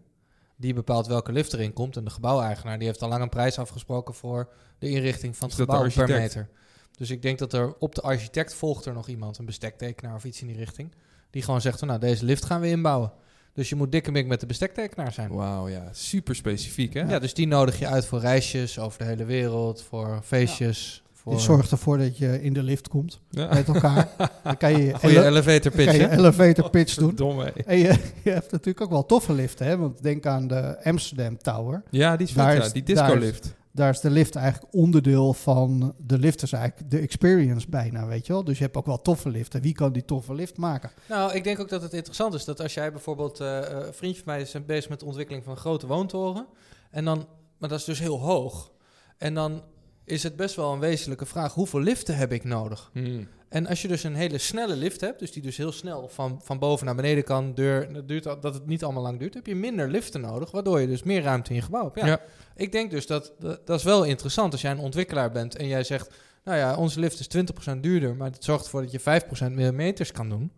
die 0.56 0.74
bepaalt 0.74 1.08
welke 1.08 1.32
lift 1.32 1.54
erin 1.54 1.74
komt. 1.74 1.98
En 1.98 2.04
de 2.04 2.10
gebouweigenaar 2.10 2.78
die 2.78 2.88
heeft 2.88 3.02
al 3.02 3.10
lang 3.10 3.22
een 3.22 3.30
prijs 3.30 3.60
afgesproken... 3.60 4.14
voor 4.14 4.50
de 4.80 4.90
inrichting 4.90 5.38
van 5.38 5.48
het 5.48 5.58
gebouw 5.58 5.90
per 5.90 6.08
meter. 6.08 6.50
Dus 6.98 7.10
ik 7.10 7.22
denk 7.22 7.40
dat 7.40 7.54
er 7.54 7.76
op 7.80 7.96
de 7.96 8.02
architect 8.02 8.54
volgt 8.54 8.86
er 8.86 8.94
nog 8.94 9.08
iemand... 9.08 9.38
een 9.38 9.46
bestektekenaar 9.46 10.16
of 10.16 10.24
iets 10.24 10.42
in 10.42 10.48
die 10.48 10.56
richting... 10.56 10.92
die 11.30 11.42
gewoon 11.42 11.62
zegt 11.62 11.82
nou, 11.82 12.00
deze 12.00 12.26
lift 12.26 12.46
gaan 12.46 12.62
we 12.62 12.68
inbouwen. 12.68 13.12
Dus 13.54 13.70
je 13.70 13.76
moet 13.76 13.92
dikke 13.92 14.12
mik 14.12 14.28
met 14.28 14.40
de 14.40 14.46
bestektekenaar 14.46 15.12
zijn. 15.12 15.32
Wauw, 15.32 15.68
ja. 15.68 15.90
Super 15.92 16.36
specifiek, 16.36 16.94
hè? 16.94 17.02
Ja, 17.02 17.20
dus 17.20 17.34
die 17.34 17.48
nodig 17.48 17.80
je 17.80 17.88
uit 17.88 18.06
voor 18.06 18.20
reisjes 18.20 18.80
over 18.80 19.00
de 19.00 19.06
hele 19.06 19.26
wereld, 19.26 19.82
voor 19.82 20.22
feestjes. 20.24 21.04
Voor 21.28 21.36
Die 21.36 21.46
zorgt 21.46 21.72
ervoor 21.72 21.98
dat 21.98 22.18
je 22.18 22.42
in 22.42 22.54
de 22.54 22.64
lift 22.64 22.88
komt 22.88 23.20
Ja. 23.30 23.54
met 23.54 23.68
elkaar. 23.68 24.10
Dan 24.44 24.58
kan 24.58 24.72
je, 24.72 24.94
ele- 25.02 25.26
elevator 25.26 25.72
kan 25.72 25.86
pitch. 25.86 25.96
je 25.98 26.10
elevator 26.12 26.70
pitch 26.70 26.96
doen. 26.96 27.16
Dom, 27.16 27.40
hè? 27.40 27.50
En 27.50 27.78
je, 27.78 27.84
je 28.24 28.30
hebt 28.30 28.52
natuurlijk 28.52 28.82
ook 28.82 28.90
wel 28.92 29.06
toffe 29.06 29.34
liften. 29.34 29.66
Hè? 29.66 29.78
Want 29.78 30.04
denk 30.04 30.26
aan 30.26 30.48
de 30.48 30.84
Amsterdam 30.84 31.38
Tower. 31.38 31.84
Ja, 31.90 32.18
die 32.18 32.28
is 32.28 32.34
vet, 32.34 32.44
Daar 32.44 32.56
ja. 32.56 32.64
is- 32.64 32.72
Die 32.72 32.84
daar 32.84 32.96
is- 32.96 33.02
disco-lift. 33.14 33.56
daar 33.72 33.90
is 33.90 34.00
de 34.00 34.10
lift 34.10 34.36
eigenlijk 34.36 34.74
onderdeel 34.74 35.34
van 35.34 35.94
de 35.98 36.18
lift 36.20 36.42
is 36.44 36.52
eigenlijk 36.52 36.92
de 36.92 37.00
experience 37.00 37.70
bijna, 37.70 38.06
weet 38.06 38.28
je 38.28 38.34
wel. 38.34 38.44
Dus 38.44 38.58
je 38.58 38.64
hebt 38.64 38.78
ook 38.78 38.86
wel 38.86 39.02
toffe 39.02 39.30
liften. 39.30 39.62
Wie 39.62 39.74
kan 39.74 39.92
die 39.94 40.06
toffe 40.06 40.34
lift 40.34 40.58
maken? 40.58 40.90
Nou, 41.10 41.34
ik 41.34 41.44
denk 41.44 41.60
ook 41.60 41.70
dat 41.70 41.82
het 41.82 41.94
interessant 41.94 42.34
is 42.34 42.46
dat 42.46 42.62
als 42.62 42.74
jij 42.74 42.92
bijvoorbeeld... 42.92 43.40
eh, 43.40 43.58
eh, 43.58 43.86
een 43.88 43.94
vriendje 43.94 44.24
van 44.24 44.34
mij 44.34 44.42
is 44.42 44.56
bezig 44.66 44.90
met 44.90 45.00
de 45.00 45.06
ontwikkeling 45.06 45.44
van 45.44 45.54
een 45.54 45.60
grote 45.60 45.88
woontoren. 45.88 46.46
En 46.92 47.06
dan, 47.06 47.26
maar 47.58 47.70
dat 47.70 47.80
is 47.80 47.86
dus 47.86 48.00
heel 48.00 48.20
hoog. 48.20 48.72
En 49.18 49.34
dan 49.34 49.62
is 50.08 50.24
het 50.24 50.36
best 50.36 50.56
wel 50.56 50.74
een 50.74 50.80
wezenlijke 50.80 51.26
vraag, 51.26 51.54
hoeveel 51.54 51.80
liften 51.80 52.16
heb 52.16 52.32
ik 52.32 52.44
nodig? 52.44 52.90
Mhm. 52.94 53.24
En 53.50 53.68
als 53.68 53.82
je 53.82 53.88
dus 53.88 54.04
een 54.04 54.16
hele 54.16 54.38
snelle 54.38 54.76
lift 54.76 55.02
hebt, 55.02 55.20
dus 55.20 55.32
die 55.32 55.42
dus 55.42 55.58
heel 55.58 55.72
snel 55.72 56.08
van, 56.08 56.40
van 56.44 56.60
boven 56.60 56.86
naar 56.86 56.96
beneden 56.96 57.24
kan, 57.24 57.54
deur, 57.54 57.94
dat, 57.94 58.08
duurt, 58.08 58.24
dat 58.24 58.54
het 58.54 58.66
niet 58.66 58.84
allemaal 58.84 59.04
lang 59.04 59.20
duurt, 59.20 59.34
heb 59.34 59.46
je 59.46 59.56
minder 59.56 59.90
liften 59.90 60.22
nodig, 60.22 60.52
waardoor 60.52 60.80
je 60.80 60.88
dus 60.88 61.04
meer 61.04 61.22
ruimte 61.22 61.50
in 61.50 61.56
je 61.56 61.62
gebouw 61.62 61.84
hebt. 61.84 62.00
Ja, 62.00 62.06
Ja. 62.06 62.22
Ik 62.56 62.72
denk 62.72 62.92
dus 62.92 63.08
dat, 63.08 63.34
dat, 63.40 63.68
dat 63.68 63.78
is 63.78 63.84
wel 63.86 64.04
interessant 64.04 64.52
als 64.52 64.62
jij 64.62 64.72
een 64.72 64.80
ontwikkelaar 64.80 65.32
bent 65.32 65.56
en 65.56 65.68
jij 65.68 65.84
zegt, 65.84 66.14
nou 66.44 66.58
ja, 66.58 66.76
onze 66.76 67.00
lift 67.00 67.20
is 67.20 67.28
20% 67.74 67.80
duurder, 67.80 68.16
maar 68.16 68.32
het 68.32 68.44
zorgt 68.44 68.64
ervoor 68.64 68.82
dat 68.82 68.92
je 68.92 69.22
5% 69.50 69.52
meer 69.52 69.74
meters 69.74 70.12
kan 70.12 70.30
doen, 70.30 70.52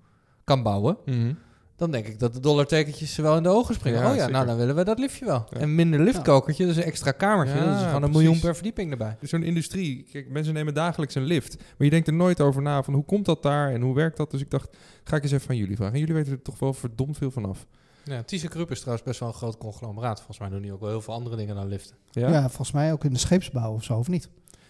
kan 0.43 0.63
bouwen. 0.63 0.97
Mhm. 1.05 1.33
Dan 1.79 1.91
denk 1.91 2.07
ik 2.07 2.19
dat 2.19 2.33
de 2.33 2.39
dollartekentjes 2.39 3.15
wel 3.15 3.37
in 3.37 3.43
de 3.43 3.49
ogen 3.49 3.75
springen. 3.75 3.99
Ja, 3.99 4.09
oh 4.09 4.13
ja, 4.13 4.19
zeker. 4.19 4.33
nou 4.33 4.45
dan 4.45 4.57
willen 4.57 4.75
we 4.75 4.83
dat 4.83 4.99
liftje 4.99 5.25
wel. 5.25 5.45
Ja. 5.49 5.59
En 5.59 5.75
minder 5.75 5.99
liftkokertje, 5.99 6.65
dus 6.65 6.75
een 6.75 6.83
extra 6.83 7.11
kamertje, 7.11 7.55
Ja, 7.55 7.65
dat 7.65 7.79
is 7.79 7.85
gewoon 7.85 8.03
een 8.03 8.11
miljoen 8.11 8.39
per 8.39 8.53
verdieping 8.53 8.91
erbij. 8.91 9.17
Dus 9.19 9.29
Zo'n 9.29 9.43
industrie, 9.43 10.05
kijk, 10.11 10.29
mensen 10.29 10.53
nemen 10.53 10.73
dagelijks 10.73 11.15
een 11.15 11.23
lift. 11.23 11.57
Maar 11.57 11.65
je 11.77 11.89
denkt 11.89 12.07
er 12.07 12.13
nooit 12.13 12.41
over 12.41 12.61
na 12.61 12.83
van 12.83 12.93
hoe 12.93 13.05
komt 13.05 13.25
dat 13.25 13.43
daar 13.43 13.71
en 13.73 13.81
hoe 13.81 13.95
werkt 13.95 14.17
dat. 14.17 14.31
Dus 14.31 14.41
ik 14.41 14.49
dacht, 14.49 14.77
ga 15.03 15.15
ik 15.15 15.23
eens 15.23 15.31
even 15.31 15.45
van 15.45 15.57
jullie 15.57 15.75
vragen. 15.75 15.93
En 15.93 15.99
jullie 15.99 16.15
weten 16.15 16.31
er 16.31 16.41
toch 16.41 16.59
wel 16.59 16.73
verdomd 16.73 17.17
veel 17.17 17.31
van 17.31 17.45
af. 17.45 17.65
Ja, 18.03 18.23
ThyssenKrupp 18.23 18.71
is 18.71 18.79
trouwens 18.79 19.05
best 19.07 19.19
wel 19.19 19.29
een 19.29 19.35
groot 19.35 19.57
conglomeraat. 19.57 20.17
Volgens 20.17 20.39
mij 20.39 20.49
doen 20.49 20.61
die 20.61 20.73
ook 20.73 20.79
wel 20.79 20.89
heel 20.89 21.01
veel 21.01 21.13
andere 21.13 21.35
dingen 21.35 21.55
dan 21.55 21.67
liften. 21.67 21.95
Ja? 22.11 22.29
Ja? 22.29 22.41
volgens 22.41 22.71
mij 22.71 22.91
ook 22.91 23.03
in 23.03 23.13
de 23.13 23.19
scheepsbouw 23.19 23.73
of 23.73 23.83
zo, 23.83 23.97
of 23.97 24.07
niet? 24.07 24.29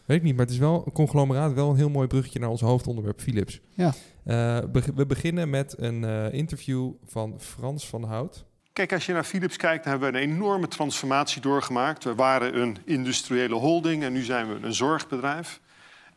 Weet 0.10 0.18
ik 0.18 0.24
niet, 0.24 0.36
maar 0.36 0.46
het 0.46 0.54
is 0.54 0.60
wel 0.60 0.84
een 0.86 0.92
conglomeraat. 0.92 1.54
Wel 1.54 1.70
een 1.70 1.76
heel 1.76 1.90
mooi 1.90 2.08
bruggetje 2.08 2.40
naar 2.40 2.50
ons 2.50 2.62
hoofdonderwerp 2.62 3.22
Philips. 3.22 3.60
Ja. 3.74 3.94
Eh, 4.24 4.60
be- 4.72 4.94
we 4.96 5.06
beginnen 5.06 5.50
met 5.50 5.76
een 5.78 6.04
eh, 6.04 6.34
interview 6.34 6.92
van 7.06 7.36
Frans 7.40 7.88
van 7.88 8.04
Hout. 8.04 8.46
Kijk, 8.74 8.94
als 8.94 9.06
je 9.06 9.14
naar 9.14 9.24
Philips 9.24 9.58
kijkt, 9.58 9.84
dan 9.84 9.92
hebben 9.92 10.12
we 10.12 10.18
een 10.18 10.30
enorme 10.32 10.68
transformatie 10.68 11.42
doorgemaakt. 11.42 12.04
We 12.04 12.16
waren 12.16 12.62
een 12.62 12.78
industriële 12.86 13.56
holding 13.56 14.04
en 14.04 14.14
nu 14.14 14.24
zijn 14.24 14.48
we 14.48 14.66
een 14.68 14.74
zorgbedrijf. 14.74 15.60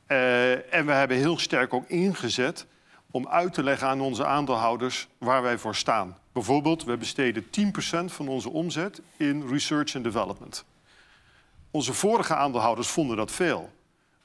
Eh, 0.07 0.75
en 0.75 0.87
we 0.87 0.93
hebben 0.93 1.17
heel 1.17 1.39
sterk 1.39 1.75
ook 1.75 1.89
ingezet 1.89 2.67
om 3.11 3.29
uit 3.29 3.53
te 3.53 3.63
leggen 3.63 3.89
aan 3.89 4.01
onze 4.01 4.25
aandeelhouders 4.27 5.09
waar 5.19 5.43
wij 5.43 5.59
voor 5.59 5.75
staan. 5.75 6.19
Bijvoorbeeld, 6.33 6.85
we 6.85 6.97
besteden 6.97 7.51
10% 7.51 8.13
van 8.13 8.29
onze 8.29 8.51
omzet 8.51 9.01
in 9.17 9.49
research 9.49 9.95
and 9.95 10.05
development. 10.05 10.65
Onze 11.71 11.93
vorige 11.93 12.35
aandeelhouders 12.35 12.89
vonden 12.89 13.17
dat 13.17 13.31
veel. 13.33 13.71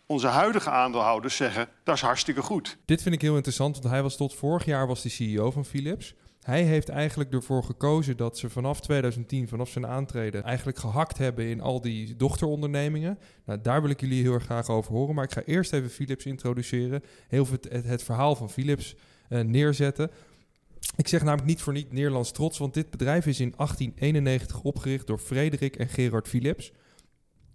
Onze 0.10 0.28
huidige 0.28 0.70
aandeelhouders 0.70 1.36
zeggen 1.36 1.70
dat 1.84 1.96
is 1.96 2.02
hartstikke 2.02 2.42
goed. 2.42 2.78
Dit 2.86 3.02
vind 3.02 3.16
ik 3.16 3.22
heel 3.22 3.36
interessant, 3.36 3.76
want 3.76 3.90
hij 3.90 4.02
was 4.02 4.16
tot 4.16 4.36
vorig 4.36 4.66
jaar 4.66 4.88
was 4.88 5.02
hij 5.02 5.12
CEO 5.12 5.52
van 5.52 5.66
Philips. 5.66 6.14
Hij 6.42 6.64
heeft 6.64 6.90
eigenlijk 6.90 7.34
ervoor 7.34 7.64
gekozen 7.64 8.18
dat 8.18 8.38
ze 8.38 8.50
vanaf 8.50 8.82
2010, 8.82 9.48
vanaf 9.48 9.70
zijn 9.70 9.88
aantreden, 9.88 10.44
eigenlijk 10.44 10.78
gehakt 10.78 11.18
hebben 11.18 11.46
in 11.46 11.62
al 11.62 11.82
die 11.82 12.16
dochterondernemingen. 12.16 13.20
Nou, 13.46 13.62
daar 13.62 13.82
wil 13.82 13.90
ik 13.90 14.00
jullie 14.00 14.22
heel 14.22 14.40
graag 14.40 14.70
over 14.70 14.94
horen. 14.94 15.16
Maar 15.16 15.24
ik 15.24 15.32
ga 15.32 15.42
eerst 15.42 15.74
even 15.74 15.90
Philips 15.90 16.26
introduceren. 16.26 17.04
Heel 17.28 17.48
het, 17.52 17.86
het 17.86 18.04
verhaal 18.04 18.36
van 18.36 18.50
Philips 18.50 18.96
eh, 19.30 19.42
neerzetten. 19.42 20.12
Ik 20.96 21.08
zeg 21.08 21.24
namelijk 21.24 21.48
niet 21.48 21.62
voor 21.62 21.74
niet 21.74 21.92
Nederlands 21.92 22.32
trots, 22.32 22.58
want 22.58 22.74
dit 22.74 22.90
bedrijf 22.90 23.26
is 23.26 23.40
in 23.40 23.54
1891 23.58 24.62
opgericht 24.62 25.08
door 25.08 25.20
Frederik 25.20 25.76
en 25.76 25.88
Gerard 25.88 26.28
Philips. 26.28 26.72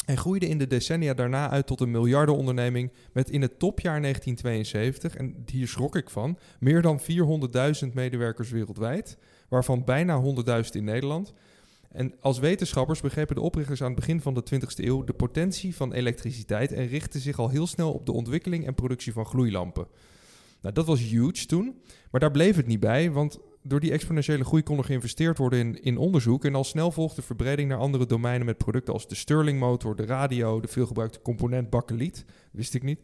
En 0.04 0.16
groeide 0.16 0.48
in 0.48 0.58
de 0.58 0.66
decennia 0.66 1.14
daarna 1.14 1.50
uit 1.50 1.66
tot 1.66 1.80
een 1.80 1.90
miljardenonderneming 1.90 2.92
met 3.12 3.30
in 3.30 3.42
het 3.42 3.58
topjaar 3.58 4.00
1972, 4.00 5.16
en 5.16 5.44
hier 5.50 5.68
schrok 5.68 5.96
ik 5.96 6.10
van, 6.10 6.38
meer 6.60 6.82
dan 6.82 7.00
400.000 7.00 7.92
medewerkers 7.92 8.50
wereldwijd, 8.50 9.18
waarvan 9.48 9.84
bijna 9.84 10.22
100.000 10.64 10.70
in 10.70 10.84
Nederland. 10.84 11.32
En 11.92 12.14
als 12.20 12.38
wetenschappers 12.38 13.00
begrepen 13.00 13.34
de 13.34 13.40
oprichters 13.40 13.80
aan 13.80 13.90
het 13.90 14.00
begin 14.00 14.20
van 14.20 14.34
de 14.34 14.42
20e 14.54 14.84
eeuw 14.84 15.04
de 15.04 15.12
potentie 15.12 15.76
van 15.76 15.92
elektriciteit 15.92 16.72
en 16.72 16.86
richtten 16.86 17.20
zich 17.20 17.38
al 17.38 17.48
heel 17.48 17.66
snel 17.66 17.92
op 17.92 18.06
de 18.06 18.12
ontwikkeling 18.12 18.66
en 18.66 18.74
productie 18.74 19.12
van 19.12 19.26
gloeilampen. 19.26 19.86
Nou, 20.60 20.74
dat 20.74 20.86
was 20.86 21.00
huge 21.00 21.46
toen, 21.46 21.80
maar 22.10 22.20
daar 22.20 22.30
bleef 22.30 22.56
het 22.56 22.66
niet 22.66 22.80
bij, 22.80 23.10
want 23.10 23.38
door 23.62 23.80
die 23.80 23.92
exponentiële 23.92 24.44
groei 24.44 24.62
kon 24.62 24.78
er 24.78 24.84
geïnvesteerd 24.84 25.38
worden 25.38 25.58
in, 25.58 25.82
in 25.82 25.96
onderzoek. 25.96 26.44
En 26.44 26.54
al 26.54 26.64
snel 26.64 26.90
volgde 26.90 27.22
verbreding 27.22 27.68
naar 27.68 27.78
andere 27.78 28.06
domeinen 28.06 28.46
met 28.46 28.58
producten 28.58 28.92
als 28.92 29.08
de 29.08 29.14
Stirling 29.14 29.58
motor, 29.58 29.96
de 29.96 30.06
radio, 30.06 30.60
de 30.60 30.68
veelgebruikte 30.68 31.22
component 31.22 31.70
bakkeliet. 31.70 32.24
Wist 32.50 32.74
ik 32.74 32.82
niet. 32.82 33.00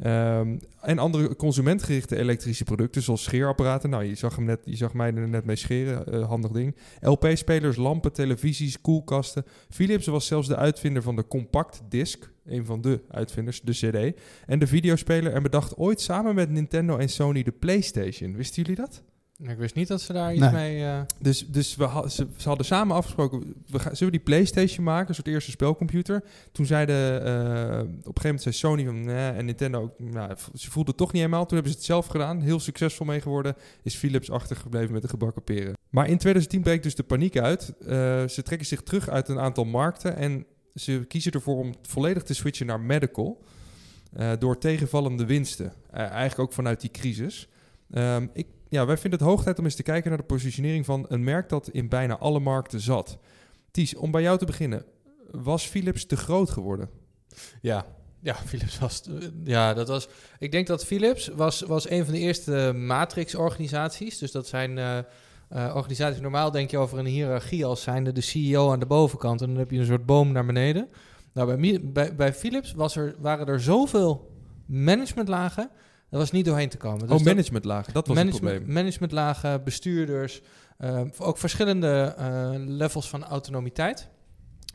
Ehm, 0.00 0.58
en 0.80 0.98
andere 0.98 1.36
consumentgerichte 1.36 2.16
elektrische 2.16 2.64
producten, 2.64 3.02
zoals 3.02 3.22
scheerapparaten. 3.22 3.90
Nou, 3.90 4.04
je 4.04 4.14
zag, 4.14 4.36
hem 4.36 4.44
net, 4.44 4.60
je 4.64 4.76
zag 4.76 4.94
mij 4.94 5.14
er 5.14 5.28
net 5.28 5.44
mee 5.44 5.56
scheren, 5.56 6.06
eh, 6.06 6.28
handig 6.28 6.50
ding. 6.50 6.76
LP-spelers, 7.00 7.76
lampen, 7.76 8.12
televisies, 8.12 8.80
koelkasten. 8.80 9.44
Philips 9.70 10.06
was 10.06 10.26
zelfs 10.26 10.48
de 10.48 10.56
uitvinder 10.56 11.02
van 11.02 11.16
de 11.16 11.26
compact 11.26 11.82
disc, 11.88 12.30
een 12.44 12.64
van 12.64 12.80
de 12.80 13.00
uitvinders, 13.08 13.60
de 13.60 13.72
CD. 13.72 14.20
En 14.46 14.58
de 14.58 14.66
videospeler 14.66 15.32
en 15.32 15.42
bedacht 15.42 15.76
ooit 15.76 16.00
samen 16.00 16.34
met 16.34 16.50
Nintendo 16.50 16.96
en 16.96 17.08
Sony 17.08 17.42
de 17.42 17.52
PlayStation. 17.52 18.36
Wisten 18.36 18.62
jullie 18.62 18.80
dat? 18.80 19.02
Ik 19.42 19.56
wist 19.56 19.74
niet 19.74 19.88
dat 19.88 20.00
ze 20.00 20.12
daar 20.12 20.32
iets 20.32 20.40
Nee. 20.40 20.52
mee... 20.52 20.84
eh, 20.84 21.00
Dus, 21.20 21.46
dus 21.46 21.76
we 21.76 22.04
ze, 22.08 22.26
ze 22.36 22.48
hadden 22.48 22.66
samen 22.66 22.96
afgesproken, 22.96 23.54
we 23.66 23.78
gaan, 23.78 23.96
zullen 23.96 24.12
we 24.12 24.18
die 24.18 24.26
PlayStation 24.26 24.84
maken, 24.84 25.08
een 25.08 25.14
soort 25.14 25.26
eerste 25.26 25.50
spelcomputer. 25.50 26.22
Toen 26.52 26.66
zeiden, 26.66 27.24
eh, 27.24 27.32
op 27.78 27.86
een 27.86 28.02
gegeven 28.02 28.12
moment 28.22 28.42
zei 28.42 28.54
Sony 28.54 28.84
van, 28.84 29.04
nee, 29.04 29.30
en 29.30 29.44
Nintendo, 29.44 29.82
ook, 29.82 29.98
nou, 29.98 30.34
ze 30.54 30.70
voelden 30.70 30.90
het 30.94 30.96
toch 31.02 31.12
niet 31.12 31.22
helemaal. 31.22 31.46
Toen 31.46 31.54
hebben 31.54 31.72
ze 31.72 31.78
het 31.78 31.86
zelf 31.86 32.06
gedaan, 32.06 32.40
heel 32.40 32.60
succesvol 32.60 33.06
mee 33.06 33.20
geworden. 33.20 33.54
Is 33.82 33.94
Philips 33.96 34.30
achtergebleven 34.30 34.92
met 34.92 35.02
de 35.02 35.08
gebakken 35.08 35.42
peren. 35.44 35.74
Maar 35.90 36.08
in 36.08 36.18
2010 36.18 36.62
breekt 36.62 36.82
dus 36.82 36.94
de 36.94 37.02
paniek 37.02 37.38
uit. 37.38 37.74
Eh, 37.80 37.86
ze 38.28 38.42
trekken 38.42 38.66
zich 38.66 38.82
terug 38.82 39.08
uit 39.08 39.28
een 39.28 39.38
aantal 39.40 39.64
markten 39.64 40.16
en 40.16 40.46
ze 40.74 41.04
kiezen 41.08 41.32
ervoor 41.32 41.56
om 41.56 41.74
volledig 41.82 42.22
te 42.22 42.34
switchen 42.34 42.66
naar 42.66 42.80
medical. 42.80 43.42
door 44.38 44.58
tegenvallende 44.58 45.26
winsten. 45.26 45.72
Eigenlijk 45.90 46.38
ook 46.38 46.52
vanuit 46.52 46.80
die 46.80 46.90
crisis. 46.90 47.48
Ehm, 47.90 48.26
ik, 48.32 48.46
ja, 48.68 48.86
wij 48.86 48.96
vinden 48.96 49.18
het 49.18 49.28
hoog 49.28 49.42
tijd 49.42 49.58
om 49.58 49.64
eens 49.64 49.74
te 49.74 49.82
kijken 49.82 50.08
naar 50.08 50.18
de 50.18 50.24
positionering 50.24 50.84
van 50.84 51.04
een 51.08 51.24
merk 51.24 51.48
dat 51.48 51.68
in 51.68 51.88
bijna 51.88 52.18
alle 52.18 52.40
markten 52.40 52.80
zat. 52.80 53.18
Ties, 53.70 53.94
om 53.94 54.10
bij 54.10 54.22
jou 54.22 54.38
te 54.38 54.44
beginnen. 54.44 54.84
Was 55.30 55.66
Philips 55.66 56.06
te 56.06 56.16
groot 56.16 56.50
geworden? 56.50 56.90
Ja, 57.60 57.86
ja, 58.20 58.34
Philips 58.46 58.78
was. 58.78 59.02
Ja, 59.44 59.74
dat 59.74 59.88
was. 59.88 60.08
Ik 60.38 60.50
denk 60.50 60.66
dat 60.66 60.84
Philips 60.84 61.28
was, 61.28 61.60
was 61.60 61.90
een 61.90 62.04
van 62.04 62.14
de 62.14 62.20
eerste 62.20 62.72
matrix-organisaties. 62.76 64.18
Dus 64.18 64.32
dat 64.32 64.46
zijn 64.46 64.78
eh, 64.78 64.98
eh, 64.98 65.04
organisaties. 65.76 66.20
Normaal 66.20 66.50
denk 66.50 66.70
je 66.70 66.78
over 66.78 66.98
een 66.98 67.06
hiërarchie 67.06 67.64
als 67.64 67.82
zijnde 67.82 68.12
de 68.12 68.20
CEO 68.20 68.72
aan 68.72 68.80
de 68.80 68.86
bovenkant. 68.86 69.40
En 69.40 69.46
dan 69.46 69.56
heb 69.56 69.70
je 69.70 69.78
een 69.78 69.86
soort 69.86 70.06
boom 70.06 70.32
naar 70.32 70.46
beneden. 70.46 70.88
Nou, 71.32 71.56
bij, 71.56 71.80
bij, 71.82 72.14
bij 72.14 72.34
Philips 72.34 72.72
was 72.72 72.96
er, 72.96 73.14
waren 73.18 73.46
er 73.46 73.60
zoveel 73.60 74.30
managementlagen. 74.66 75.70
Dat 76.10 76.20
was 76.20 76.30
niet 76.30 76.44
doorheen 76.44 76.68
te 76.68 76.76
komen. 76.76 77.06
Dus 77.06 77.18
oh, 77.18 77.24
managementlagen, 77.24 77.92
dat 77.92 78.06
was 78.06 78.16
het 78.16 78.26
management, 78.26 78.54
probleem. 78.54 78.74
managementlagen, 78.74 79.64
bestuurders, 79.64 80.42
eh, 80.78 81.00
ook 81.18 81.38
verschillende 81.38 82.14
eh, 82.18 82.50
levels 82.54 83.08
van 83.08 83.24
autonomiteit. 83.24 84.08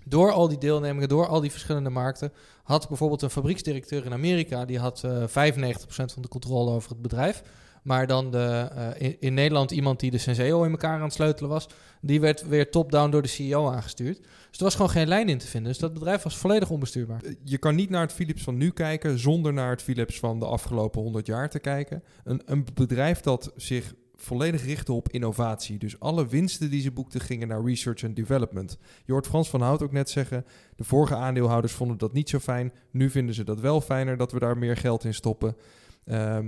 Door 0.05 0.31
al 0.31 0.47
die 0.47 0.57
deelnemingen, 0.57 1.09
door 1.09 1.27
al 1.27 1.41
die 1.41 1.51
verschillende 1.51 1.89
markten, 1.89 2.31
had 2.63 2.87
bijvoorbeeld 2.87 3.21
een 3.21 3.29
fabrieksdirecteur 3.29 4.05
in 4.05 4.13
Amerika, 4.13 4.65
die 4.65 4.79
had 4.79 5.03
eh 5.03 5.23
95% 5.27 6.13
van 6.13 6.21
de 6.21 6.27
controle 6.27 6.71
over 6.71 6.89
het 6.89 7.01
bedrijf. 7.01 7.43
Maar 7.81 8.07
dan 8.07 8.31
de, 8.31 8.69
eh, 8.97 9.13
in, 9.19 9.33
Nederland 9.33 9.71
iemand 9.71 9.99
die 9.99 10.11
de 10.11 10.17
Senseo 10.17 10.63
in 10.63 10.71
elkaar 10.71 10.95
aan 10.97 11.03
het 11.03 11.13
sleutelen 11.13 11.49
was, 11.49 11.67
die 12.01 12.19
werd 12.19 12.47
weer 12.47 12.69
top-down 12.71 13.09
door 13.11 13.21
de 13.21 13.27
CEO 13.27 13.69
aangestuurd. 13.69 14.17
Dus 14.49 14.57
er 14.57 14.63
was 14.63 14.75
gewoon 14.75 14.89
geen 14.91 15.07
lijn 15.07 15.29
in 15.29 15.37
te 15.37 15.47
vinden. 15.47 15.71
Dus 15.71 15.81
dat 15.81 15.93
bedrijf 15.93 16.23
was 16.23 16.37
volledig 16.37 16.69
onbestuurbaar. 16.69 17.21
Eh, 17.23 17.33
Je 17.43 17.57
kan 17.57 17.75
niet 17.75 17.89
naar 17.89 18.01
het 18.01 18.13
Philips 18.13 18.43
van 18.43 18.57
nu 18.57 18.69
kijken 18.71 19.19
zonder 19.19 19.53
naar 19.53 19.69
het 19.69 19.81
Philips 19.81 20.19
van 20.19 20.39
de 20.39 20.45
afgelopen 20.45 21.01
100 21.01 21.25
jaar 21.27 21.49
te 21.49 21.59
kijken. 21.59 22.03
Een, 22.23 22.41
een 22.45 22.65
bedrijf 22.73 23.19
dat 23.19 23.51
zich 23.55 23.93
volledig 24.15 24.65
richtte 24.65 24.93
op 24.93 25.09
innovatie. 25.09 25.77
Dus 25.77 25.99
alle 25.99 26.27
winsten 26.27 26.69
die 26.69 26.81
ze 26.81 26.91
boekten 26.91 27.21
gingen 27.21 27.47
naar 27.47 27.63
research 27.63 28.03
and 28.03 28.15
development. 28.15 28.77
Je 29.05 29.11
hoort 29.11 29.27
Frans 29.27 29.49
van 29.49 29.61
Hout 29.61 29.81
ook 29.81 29.91
net 29.91 30.09
zeggen, 30.09 30.45
de 30.75 30.83
vorige 30.83 31.15
aandeelhouders 31.15 31.73
vonden 31.73 31.97
dat 31.97 32.13
niet 32.13 32.29
zo 32.29 32.39
fijn. 32.39 32.73
Nu 32.91 33.09
vinden 33.09 33.35
ze 33.35 33.43
dat 33.43 33.59
wel 33.59 33.81
fijner 33.81 34.17
dat 34.17 34.31
we 34.31 34.39
daar 34.39 34.57
meer 34.57 34.77
geld 34.77 35.03
in 35.03 35.13
stoppen. 35.13 35.55
Wa- 36.03 36.43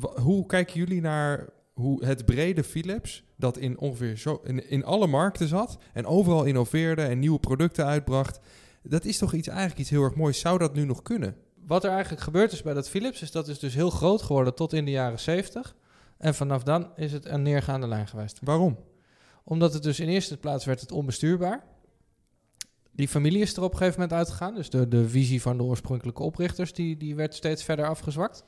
hoe 0.00 0.46
kijken 0.46 0.74
jullie 0.74 1.00
naar 1.00 1.48
hoe 1.72 2.04
het 2.04 2.24
brede 2.24 2.64
Philips, 2.64 3.24
dat 3.36 3.58
in 3.58 3.78
ongeveer 3.78 4.16
zo 4.16 4.40
in, 4.44 4.70
in 4.70 4.84
alle 4.84 5.06
markten 5.06 5.48
zat 5.48 5.78
en 5.92 6.06
overal 6.06 6.44
innoveerde 6.44 7.02
en 7.02 7.18
nieuwe 7.18 7.38
producten 7.38 7.86
uitbracht, 7.86 8.40
dat 8.82 9.04
is 9.04 9.18
toch 9.18 9.32
iets, 9.32 9.48
eigenlijk 9.48 9.78
iets 9.78 9.90
heel 9.90 10.02
erg 10.02 10.14
moois. 10.14 10.38
Zou 10.38 10.58
dat 10.58 10.74
nu 10.74 10.84
nog 10.84 11.02
kunnen? 11.02 11.36
Wat 11.66 11.84
er 11.84 11.90
eigenlijk 11.90 12.22
gebeurd 12.22 12.52
is 12.52 12.62
bij 12.62 12.74
dat 12.74 12.88
Philips, 12.88 13.22
is 13.22 13.30
dat 13.30 13.48
is 13.48 13.58
dus 13.58 13.74
heel 13.74 13.90
groot 13.90 14.22
geworden 14.22 14.54
tot 14.54 14.72
in 14.72 14.84
de 14.84 14.90
jaren 14.90 15.20
70. 15.20 15.76
En 16.18 16.34
vanaf 16.34 16.62
dan 16.62 16.90
is 16.96 17.12
het 17.12 17.26
een 17.26 17.42
neergaande 17.42 17.86
lijn 17.86 18.08
geweest. 18.08 18.38
Waarom? 18.42 18.78
Omdat 19.44 19.72
het 19.72 19.82
dus 19.82 20.00
in 20.00 20.08
eerste 20.08 20.36
plaats 20.36 20.64
werd 20.64 20.80
het 20.80 20.92
onbestuurbaar. 20.92 21.64
Die 22.90 23.08
familie 23.08 23.40
is 23.40 23.56
er 23.56 23.62
op 23.62 23.72
een 23.72 23.78
gegeven 23.78 24.00
moment 24.00 24.18
uitgegaan. 24.18 24.54
Dus 24.54 24.70
de, 24.70 24.88
de 24.88 25.08
visie 25.08 25.42
van 25.42 25.56
de 25.56 25.62
oorspronkelijke 25.62 26.22
oprichters, 26.22 26.72
die, 26.72 26.96
die 26.96 27.14
werd 27.14 27.34
steeds 27.34 27.64
verder 27.64 27.88
afgezwakt. 27.88 28.44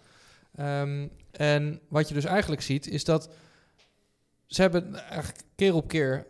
Ehm, 0.56 1.08
en 1.30 1.80
wat 1.88 2.08
je 2.08 2.14
dus 2.14 2.24
eigenlijk 2.24 2.62
ziet, 2.62 2.86
is 2.86 3.04
dat 3.04 3.28
ze 4.46 4.60
hebben 4.60 4.94
eigenlijk 4.94 5.42
keer 5.54 5.74
op 5.74 5.88
keer 5.88 6.26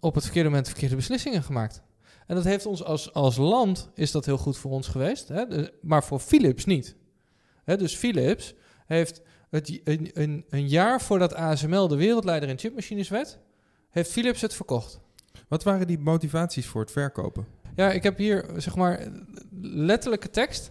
op 0.00 0.14
het 0.14 0.24
verkeerde 0.24 0.48
moment 0.48 0.68
verkeerde 0.68 0.96
beslissingen 0.96 1.42
gemaakt. 1.42 1.82
En 2.26 2.34
dat 2.34 2.44
heeft 2.44 2.66
ons 2.66 2.84
als, 2.84 3.12
als 3.12 3.36
land, 3.36 3.90
is 3.94 4.10
dat 4.10 4.26
heel 4.26 4.38
goed 4.38 4.58
voor 4.58 4.70
ons 4.70 4.88
geweest. 4.88 5.28
Hè? 5.28 5.44
Maar 5.82 6.04
voor 6.04 6.18
Philips 6.18 6.64
niet. 6.64 6.96
Hè, 7.64 7.76
dus 7.76 7.96
Philips 7.96 8.54
heeft 8.86 9.22
het, 9.50 9.80
een, 9.84 10.10
een, 10.12 10.44
een 10.48 10.68
jaar 10.68 11.00
voordat 11.00 11.34
ASML 11.34 11.88
de 11.88 11.96
wereldleider 11.96 12.48
in 12.48 12.58
chipmachines 12.58 13.08
werd, 13.08 13.38
heeft 13.90 14.10
Philips 14.10 14.40
het 14.40 14.54
verkocht. 14.54 15.00
Wat 15.48 15.62
waren 15.62 15.86
die 15.86 15.98
motivaties 15.98 16.66
voor 16.66 16.80
het 16.80 16.90
verkopen? 16.90 17.46
Ja, 17.76 17.90
ik 17.90 18.02
heb 18.02 18.18
hier 18.18 18.44
zeg 18.56 18.76
maar 18.76 19.08
letterlijke 19.62 20.30
tekst. 20.30 20.70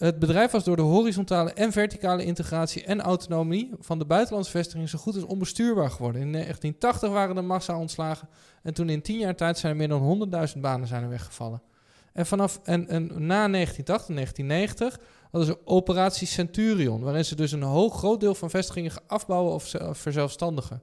Het 0.00 0.18
bedrijf 0.18 0.50
was 0.50 0.64
door 0.64 0.76
de 0.76 0.82
horizontale 0.82 1.52
en 1.52 1.72
verticale 1.72 2.24
integratie 2.24 2.84
en 2.84 3.00
autonomie 3.00 3.70
van 3.80 3.98
de 3.98 4.04
buitenlandse 4.04 4.50
vestiging 4.50 4.88
zo 4.88 4.98
goed 4.98 5.14
als 5.14 5.24
onbestuurbaar 5.24 5.90
geworden. 5.90 6.20
In 6.20 6.32
1980 6.32 7.10
waren 7.10 7.36
er 7.36 7.44
massa 7.44 7.78
ontslagen 7.78 8.28
en 8.62 8.74
toen 8.74 8.88
in 8.88 9.02
10 9.02 9.18
jaar 9.18 9.36
tijd 9.36 9.58
zijn 9.58 9.72
er 9.72 9.78
meer 9.78 9.88
dan 9.88 10.30
100.000 10.54 10.60
banen 10.60 10.86
zijn 10.88 11.02
er 11.02 11.08
weggevallen. 11.08 11.62
En, 12.12 12.26
vanaf, 12.26 12.60
en, 12.64 12.80
na 13.26 13.48
1980, 13.48 14.14
1990 14.14 15.00
hadden 15.30 15.50
ze 15.50 15.58
operatie 15.64 16.26
Centurion, 16.26 17.00
waarin 17.00 17.24
ze 17.24 17.34
dus 17.36 17.52
een 17.52 17.62
hoog 17.62 17.98
groot 17.98 18.20
deel 18.20 18.34
van 18.34 18.50
vestigingen 18.50 18.92
afbouwen 19.06 19.52
of 19.54 19.66
ze- 19.66 19.94
verzelfstandigen. 19.94 20.82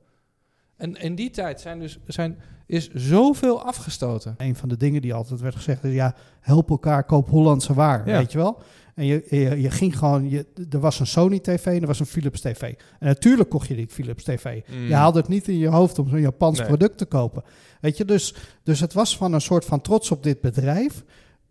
En 0.77 0.95
in 0.95 1.15
die 1.15 1.29
tijd 1.29 1.61
zijn 1.61 1.79
dus, 1.79 1.99
zijn, 2.07 2.37
is 2.65 2.89
zoveel 2.93 3.61
afgestoten. 3.63 4.33
Een 4.37 4.55
van 4.55 4.69
de 4.69 4.77
dingen 4.77 5.01
die 5.01 5.13
altijd 5.13 5.39
werd 5.39 5.55
gezegd 5.55 5.83
is, 5.83 5.93
ja, 5.93 6.15
help 6.39 6.69
elkaar, 6.69 7.03
koop 7.03 7.29
Hollandse 7.29 7.73
waar, 7.73 8.07
Ja. 8.09 8.17
weet 8.17 8.31
je 8.31 8.37
wel? 8.37 8.61
En 8.95 9.05
je, 9.05 9.25
je, 9.29 9.61
je 9.61 9.71
ging 9.71 9.97
gewoon, 9.97 10.29
je, 10.29 10.45
er 10.69 10.79
was 10.79 10.99
een 10.99 11.07
Sony 11.07 11.39
TV 11.39 11.65
en 11.65 11.81
er 11.81 11.87
was 11.87 11.99
een 11.99 12.05
Philips 12.05 12.41
TV. 12.41 12.61
En 12.99 13.07
natuurlijk 13.07 13.49
kocht 13.49 13.67
je 13.67 13.75
die 13.75 13.87
Philips 13.87 14.23
TV. 14.23 14.61
Je 14.87 14.93
haalde 14.93 15.19
het 15.19 15.27
niet 15.27 15.47
in 15.47 15.57
je 15.57 15.67
hoofd 15.67 15.99
om 15.99 16.09
zo'n 16.09 16.21
Japans 16.21 16.57
Nee. 16.59 16.67
product 16.67 16.97
te 16.97 17.05
kopen. 17.05 17.43
Weet 17.81 17.97
je, 17.97 18.05
dus, 18.05 18.35
dus 18.63 18.79
het 18.79 18.93
was 18.93 19.17
van 19.17 19.33
een 19.33 19.41
soort 19.41 19.65
van 19.65 19.81
trots 19.81 20.11
op 20.11 20.23
dit 20.23 20.41
bedrijf. 20.41 21.03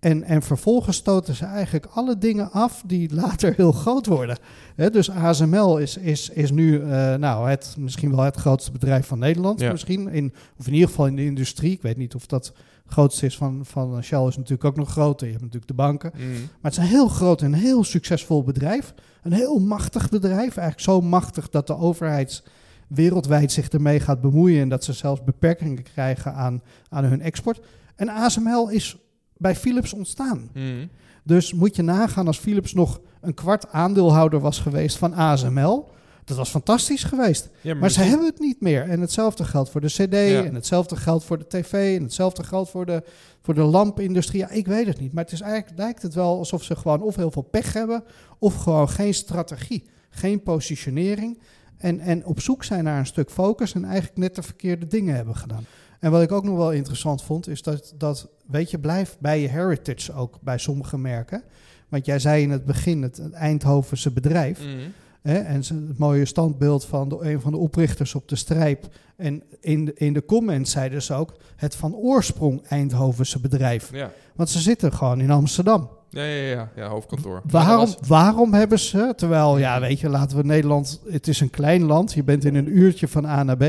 En, 0.06 0.24
en 0.24 0.42
vervolgens 0.42 0.96
stoten 0.96 1.34
ze 1.34 1.44
eigenlijk 1.44 1.86
alle 1.86 2.18
dingen 2.18 2.52
af 2.52 2.82
die 2.86 3.14
later 3.14 3.54
heel 3.56 3.72
groot 3.72 4.06
worden. 4.06 4.38
Dus 4.76 5.10
ASML 5.10 5.78
is, 5.78 5.96
is, 5.96 6.28
is 6.28 6.50
nu 6.50 6.80
eh, 6.80 7.14
nou, 7.14 7.48
het, 7.48 7.74
misschien 7.78 8.10
wel 8.10 8.24
het 8.24 8.36
grootste 8.36 8.72
bedrijf 8.72 9.06
van 9.06 9.18
Nederland. 9.18 9.60
Ja. 9.60 9.72
Misschien 9.72 10.08
in, 10.08 10.32
of 10.58 10.66
in 10.66 10.72
ieder 10.72 10.88
geval 10.88 11.06
in 11.06 11.16
de 11.16 11.24
industrie. 11.24 11.72
Ik 11.72 11.82
weet 11.82 11.96
niet 11.96 12.14
of 12.14 12.26
dat 12.26 12.46
het 12.84 12.92
grootste 12.92 13.26
is 13.26 13.36
van, 13.36 13.60
van 13.64 14.02
Shell 14.02 14.26
is 14.26 14.36
natuurlijk 14.36 14.64
ook 14.64 14.76
nog 14.76 14.90
groter. 14.90 15.26
Je 15.26 15.32
hebt 15.32 15.44
natuurlijk 15.44 15.70
de 15.70 15.82
banken. 15.82 16.12
Mm. 16.14 16.32
Maar 16.32 16.70
het 16.70 16.72
is 16.72 16.78
een 16.78 16.84
heel 16.84 17.08
groot 17.08 17.42
en 17.42 17.52
heel 17.52 17.84
succesvol 17.84 18.42
bedrijf. 18.42 18.94
Een 19.22 19.32
heel 19.32 19.58
machtig 19.58 20.08
bedrijf. 20.08 20.56
Eigenlijk 20.56 20.80
zo 20.80 21.00
machtig 21.00 21.48
dat 21.48 21.66
de 21.66 21.76
overheid 21.76 22.42
wereldwijd 22.88 23.52
zich 23.52 23.68
ermee 23.68 24.00
gaat 24.00 24.20
bemoeien. 24.20 24.62
En 24.62 24.68
dat 24.68 24.84
ze 24.84 24.92
zelfs 24.92 25.24
beperkingen 25.24 25.82
krijgen 25.82 26.34
aan, 26.34 26.62
aan 26.88 27.04
hun 27.04 27.20
export. 27.20 27.60
En 27.96 28.08
ASML 28.08 28.68
is 28.68 28.96
bij 29.36 29.56
Philips 29.56 29.92
ontstaan. 29.92 30.50
Mm. 30.54 30.88
Dus 31.22 31.52
moet 31.52 31.76
je 31.76 31.82
nagaan 31.82 32.26
als 32.26 32.38
Philips 32.38 32.72
nog 32.72 33.00
een 33.20 33.34
kwart 33.34 33.72
aandeelhouder 33.72 34.40
was 34.40 34.58
geweest 34.58 34.96
van 34.96 35.14
ASML. 35.14 35.88
Dat 36.24 36.36
was 36.36 36.50
fantastisch 36.50 37.04
geweest. 37.04 37.48
Ja, 37.60 37.74
Maar 37.74 37.90
ze 37.90 38.02
hebben 38.02 38.26
het 38.26 38.38
niet 38.38 38.60
meer. 38.60 38.82
En 38.88 39.00
hetzelfde 39.00 39.44
geldt 39.44 39.70
voor 39.70 39.80
de 39.80 39.86
CD. 39.86 40.12
Ja. 40.12 40.44
En 40.44 40.54
hetzelfde 40.54 40.96
geldt 40.96 41.24
voor 41.24 41.38
de 41.38 41.46
tv. 41.46 41.96
En 41.96 42.02
hetzelfde 42.02 42.44
geldt 42.44 42.70
voor 42.70 42.86
de, 42.86 43.02
voor 43.42 43.54
de 43.54 43.62
lampindustrie. 43.62 44.40
Ja, 44.40 44.50
ik 44.50 44.66
weet 44.66 44.86
het 44.86 45.00
niet. 45.00 45.12
Maar 45.12 45.24
het 45.24 45.32
is 45.32 45.40
eigenlijk, 45.40 45.78
lijkt 45.78 46.02
het 46.02 46.14
wel 46.14 46.38
alsof 46.38 46.62
ze 46.62 46.76
gewoon 46.76 47.02
of 47.02 47.16
heel 47.16 47.30
veel 47.30 47.42
pech 47.42 47.72
hebben. 47.72 48.04
Of 48.38 48.54
gewoon 48.54 48.88
geen 48.88 49.14
strategie. 49.14 49.84
Geen 50.10 50.42
positionering. 50.42 51.38
En, 51.78 52.00
en 52.00 52.24
op 52.24 52.40
zoek 52.40 52.64
zijn 52.64 52.84
naar 52.84 52.98
een 52.98 53.06
stuk 53.06 53.30
focus. 53.30 53.74
En 53.74 53.84
eigenlijk 53.84 54.16
net 54.16 54.34
de 54.34 54.42
verkeerde 54.42 54.86
dingen 54.86 55.14
hebben 55.14 55.36
gedaan. 55.36 55.64
En 56.00 56.10
wat 56.10 56.22
ik 56.22 56.32
ook 56.32 56.44
nog 56.44 56.56
wel 56.56 56.72
interessant 56.72 57.22
vond, 57.22 57.48
is 57.48 57.62
dat, 57.62 57.94
dat 57.98 58.28
weet 58.46 58.70
je, 58.70 58.78
blijf 58.78 59.16
bij 59.20 59.40
je 59.40 59.48
heritage 59.48 60.12
ook 60.12 60.38
bij 60.40 60.58
sommige 60.58 60.98
merken. 60.98 61.42
Want 61.88 62.06
jij 62.06 62.18
zei 62.18 62.42
in 62.42 62.50
het 62.50 62.64
begin 62.64 63.02
het, 63.02 63.16
het 63.16 63.32
Eindhovense 63.32 64.10
bedrijf. 64.10 64.60
Mm. 64.64 64.92
Hè, 65.22 65.38
en 65.38 65.56
het 65.56 65.98
mooie 65.98 66.24
standbeeld 66.24 66.84
van 66.84 67.08
de, 67.08 67.18
een 67.20 67.40
van 67.40 67.52
de 67.52 67.58
oprichters 67.58 68.14
op 68.14 68.28
de 68.28 68.36
strijp. 68.36 68.88
En 69.16 69.42
in 69.60 69.84
de, 69.84 69.92
in 69.94 70.12
de 70.12 70.24
comments 70.24 70.70
zeiden 70.70 71.02
ze 71.02 71.14
ook 71.14 71.34
het 71.56 71.76
van 71.76 71.94
oorsprong 71.94 72.66
Eindhovense 72.68 73.40
bedrijf. 73.40 73.92
Ja. 73.92 74.10
Want 74.34 74.50
ze 74.50 74.58
zitten 74.58 74.92
gewoon 74.92 75.20
in 75.20 75.30
Amsterdam. 75.30 75.90
Ja, 76.10 76.24
ja, 76.24 76.42
ja, 76.42 76.70
ja, 76.76 76.88
hoofdkantoor. 76.88 77.42
Waarom, 77.50 77.88
waarom 78.06 78.54
hebben 78.54 78.78
ze, 78.78 79.12
terwijl, 79.16 79.58
ja, 79.58 79.80
weet 79.80 80.00
je, 80.00 80.08
laten 80.08 80.36
we 80.36 80.42
Nederland, 80.42 81.00
het 81.10 81.28
is 81.28 81.40
een 81.40 81.50
klein 81.50 81.82
land, 81.82 82.12
je 82.12 82.24
bent 82.24 82.44
in 82.44 82.54
een 82.54 82.78
uurtje 82.78 83.08
van 83.08 83.26
A 83.26 83.42
naar 83.42 83.56
B. 83.56 83.64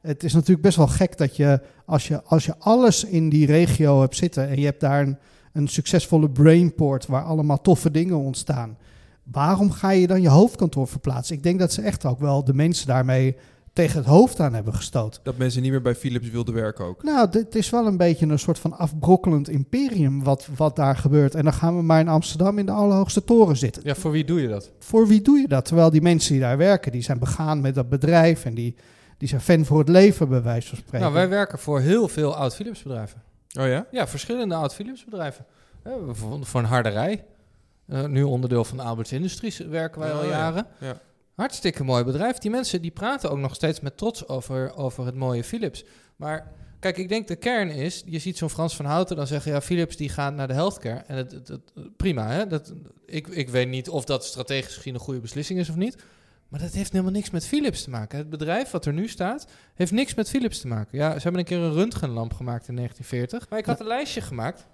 Het 0.00 0.24
is 0.24 0.32
natuurlijk 0.32 0.62
best 0.62 0.76
wel 0.76 0.86
gek 0.86 1.18
dat 1.18 1.36
je, 1.36 1.60
als 1.84 2.08
je, 2.08 2.22
als 2.22 2.44
je 2.44 2.54
alles 2.58 3.04
in 3.04 3.28
die 3.28 3.46
regio 3.46 4.00
hebt 4.00 4.16
zitten 4.16 4.48
en 4.48 4.58
je 4.58 4.64
hebt 4.64 4.80
daar 4.80 5.02
een, 5.02 5.16
een 5.52 5.68
succesvolle 5.68 6.30
brainport 6.30 7.06
waar 7.06 7.24
allemaal 7.24 7.60
toffe 7.60 7.90
dingen 7.90 8.16
ontstaan, 8.16 8.76
waarom 9.22 9.70
ga 9.70 9.90
je 9.90 10.06
dan 10.06 10.22
je 10.22 10.28
hoofdkantoor 10.28 10.88
verplaatsen? 10.88 11.36
Ik 11.36 11.42
denk 11.42 11.58
dat 11.58 11.72
ze 11.72 11.82
echt 11.82 12.04
ook 12.04 12.20
wel 12.20 12.44
de 12.44 12.54
mensen 12.54 12.86
daarmee 12.86 13.36
tegen 13.72 13.96
het 13.96 14.06
hoofd 14.06 14.40
aan 14.40 14.54
hebben 14.54 14.74
gestoten. 14.74 15.20
Dat 15.24 15.36
mensen 15.36 15.62
niet 15.62 15.70
meer 15.70 15.82
bij 15.82 15.94
Philips 15.94 16.30
wilden 16.30 16.54
werken 16.54 16.84
ook. 16.84 17.02
Nou, 17.02 17.30
dit 17.30 17.54
is 17.54 17.70
wel 17.70 17.86
een 17.86 17.96
beetje 17.96 18.26
een 18.26 18.38
soort 18.38 18.58
van 18.58 18.78
afbrokkelend 18.78 19.48
imperium 19.48 20.22
wat, 20.24 20.48
wat 20.56 20.76
daar 20.76 20.96
gebeurt. 20.96 21.34
En 21.34 21.44
dan 21.44 21.52
gaan 21.52 21.76
we 21.76 21.82
maar 21.82 22.00
in 22.00 22.08
Amsterdam 22.08 22.58
in 22.58 22.66
de 22.66 22.72
allerhoogste 22.72 23.24
toren 23.24 23.56
zitten 23.56 23.82
Ja, 23.84 23.94
voor 23.94 24.10
wie 24.10 24.24
doe 24.24 24.40
je 24.40 24.48
dat? 24.48 24.70
voor 24.78 25.06
wie 25.06 25.22
doe 25.22 25.38
je 25.38 25.48
dat? 25.48 25.64
Terwijl 25.64 25.90
die 25.90 26.02
mensen 26.02 26.32
die 26.32 26.40
daar 26.40 26.56
werken, 26.56 26.92
die 26.92 27.02
zijn 27.02 27.18
begaan 27.18 27.60
met 27.60 27.74
dat 27.74 27.88
bedrijf 27.88 28.44
en 28.44 28.54
die, 28.54 28.74
die 29.20 29.28
zijn 29.28 29.40
fan 29.40 29.64
voor 29.64 29.78
het 29.78 29.88
leven, 29.88 30.28
bij 30.28 30.42
wijze 30.42 30.68
van 30.68 30.78
spreken. 30.78 31.00
Nou, 31.00 31.12
wij 31.12 31.28
werken 31.28 31.58
voor 31.58 31.80
heel 31.80 32.08
veel 32.08 32.36
oud-Philips 32.36 32.82
bedrijven. 32.82 33.22
Oh 33.60 33.66
ja? 33.66 33.86
Ja, 33.90 34.06
verschillende 34.08 34.54
oud-Philips 34.54 35.04
bedrijven. 35.04 35.44
Eh, 35.82 35.92
voor, 36.10 36.46
voor 36.46 36.60
een 36.60 36.66
harderij. 36.66 37.24
Eh, 37.86 38.04
nu 38.06 38.22
onderdeel 38.22 38.64
van 38.64 38.80
Alberts 38.80 39.12
Industries 39.12 39.58
werken 39.58 40.00
wij 40.00 40.10
Oh, 40.12 40.16
al 40.18 40.24
ja. 40.24 40.30
jaren. 40.30 40.66
Ja. 40.80 41.00
Hartstikke 41.34 41.84
mooi 41.84 42.04
bedrijf. 42.04 42.38
Die 42.38 42.50
mensen 42.50 42.82
die 42.82 42.90
praten 42.90 43.30
ook 43.30 43.38
nog 43.38 43.54
steeds 43.54 43.80
met 43.80 43.96
trots 43.96 44.28
over, 44.28 44.76
over 44.76 45.06
het 45.06 45.14
mooie 45.14 45.44
Philips. 45.44 45.84
Maar 46.16 46.52
kijk, 46.78 46.98
ik 46.98 47.08
denk 47.08 47.28
de 47.28 47.36
kern 47.36 47.70
is, 47.70 48.02
je 48.06 48.18
ziet 48.18 48.38
zo'n 48.38 48.50
Frans 48.50 48.76
van 48.76 48.84
Houten 48.84 49.16
dan 49.16 49.26
zeggen, 49.26 49.52
ja, 49.52 49.60
Philips 49.60 49.96
die 49.96 50.08
gaat 50.08 50.34
naar 50.34 50.48
de 50.48 50.54
healthcare. 50.54 51.02
En 51.06 51.16
het, 51.16 51.32
het, 51.32 51.48
het- 51.48 51.96
prima, 51.96 52.26
hè? 52.28 52.46
Dat, 52.46 52.72
ik, 53.06 53.28
ik 53.28 53.48
weet 53.48 53.68
niet 53.68 53.88
of 53.88 54.04
dat 54.04 54.24
strategisch 54.24 54.74
gezien 54.76 54.94
een 54.94 55.00
goede 55.00 55.20
beslissing 55.20 55.58
is 55.58 55.68
of 55.70 55.76
niet. 55.76 55.96
Maar 56.50 56.60
dat 56.60 56.72
heeft 56.72 56.92
helemaal 56.92 57.12
niks 57.12 57.30
met 57.30 57.46
Philips 57.46 57.82
te 57.84 57.90
maken. 57.90 58.18
Het 58.18 58.30
bedrijf 58.30 58.70
wat 58.70 58.86
er 58.86 58.92
nu 58.92 59.08
staat, 59.08 59.46
heeft 59.74 59.92
niks 59.92 60.14
met 60.14 60.28
Philips 60.28 60.60
te 60.60 60.66
maken. 60.66 60.98
Ja, 60.98 61.12
ze 61.14 61.20
hebben 61.22 61.40
een 61.40 61.46
keer 61.46 61.58
een 61.58 61.72
röntgenlamp 61.72 62.32
gemaakt 62.34 62.68
in 62.68 62.74
1940. 62.76 63.48
Maar 63.50 63.58
ik 63.58 63.66
had 63.66 63.80
een 63.80 63.86
lijstje 63.86 64.20
gemaakt 64.20 64.66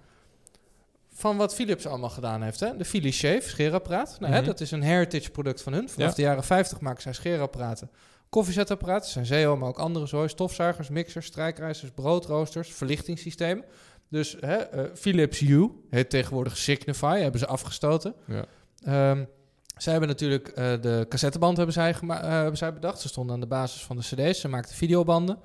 van 1.13 1.37
wat 1.37 1.55
Philips 1.55 1.85
allemaal 1.87 2.09
gedaan 2.09 2.41
heeft. 2.41 2.59
Hè? 2.59 2.77
De 2.77 2.85
Philips 2.85 3.17
Shave, 3.17 3.49
scheerapparaat. 3.49 4.17
Nou, 4.19 4.31
hè, 4.33 4.37
Mhm. 4.37 4.47
dat 4.47 4.59
is 4.61 4.71
een 4.71 4.81
heritage 4.83 5.29
product 5.31 5.61
van 5.61 5.73
hun. 5.73 5.89
Vanaf 5.89 6.09
Ja. 6.09 6.15
de 6.15 6.21
jaren 6.21 6.43
50 6.43 6.79
maken 6.79 7.01
zij 7.01 7.13
scheerapparaten. 7.13 7.89
Koffiezetapparaten, 8.29 9.09
zijn 9.09 9.25
Zeo, 9.25 9.57
maar 9.57 9.69
ook 9.69 9.79
andere 9.79 10.05
zooi. 10.05 10.27
Stofzuigers, 10.29 10.89
mixers, 10.89 11.25
strijkrijzers, 11.25 11.91
broodroosters, 11.91 12.73
verlichtingssysteem. 12.73 13.63
Dus 14.09 14.35
hè, 14.39 14.55
eh, 14.55 14.83
Philips 14.95 15.39
Hue, 15.39 15.69
heet 15.89 16.09
tegenwoordig 16.09 16.57
Signify, 16.57 17.19
hebben 17.19 17.39
ze 17.39 17.47
afgestoten. 17.47 18.13
Ja. 18.27 18.45
Ehm, 18.83 19.23
zij 19.77 19.91
hebben 19.91 20.09
natuurlijk 20.09 20.47
eh, 20.47 20.81
de 20.81 21.05
cassetteband 21.09 21.57
hebben 21.57 21.75
zij, 21.75 21.93
gema- 21.93 22.21
eh, 22.21 22.29
hebben 22.29 22.57
zij 22.57 22.73
bedacht. 22.73 22.99
Ze 22.99 23.07
stonden 23.07 23.35
aan 23.35 23.41
de 23.41 23.47
basis 23.47 23.83
van 23.83 23.95
de 23.95 24.01
cd's. 24.01 24.39
Ze 24.39 24.47
maakten 24.47 24.75
videobanden. 24.75 25.37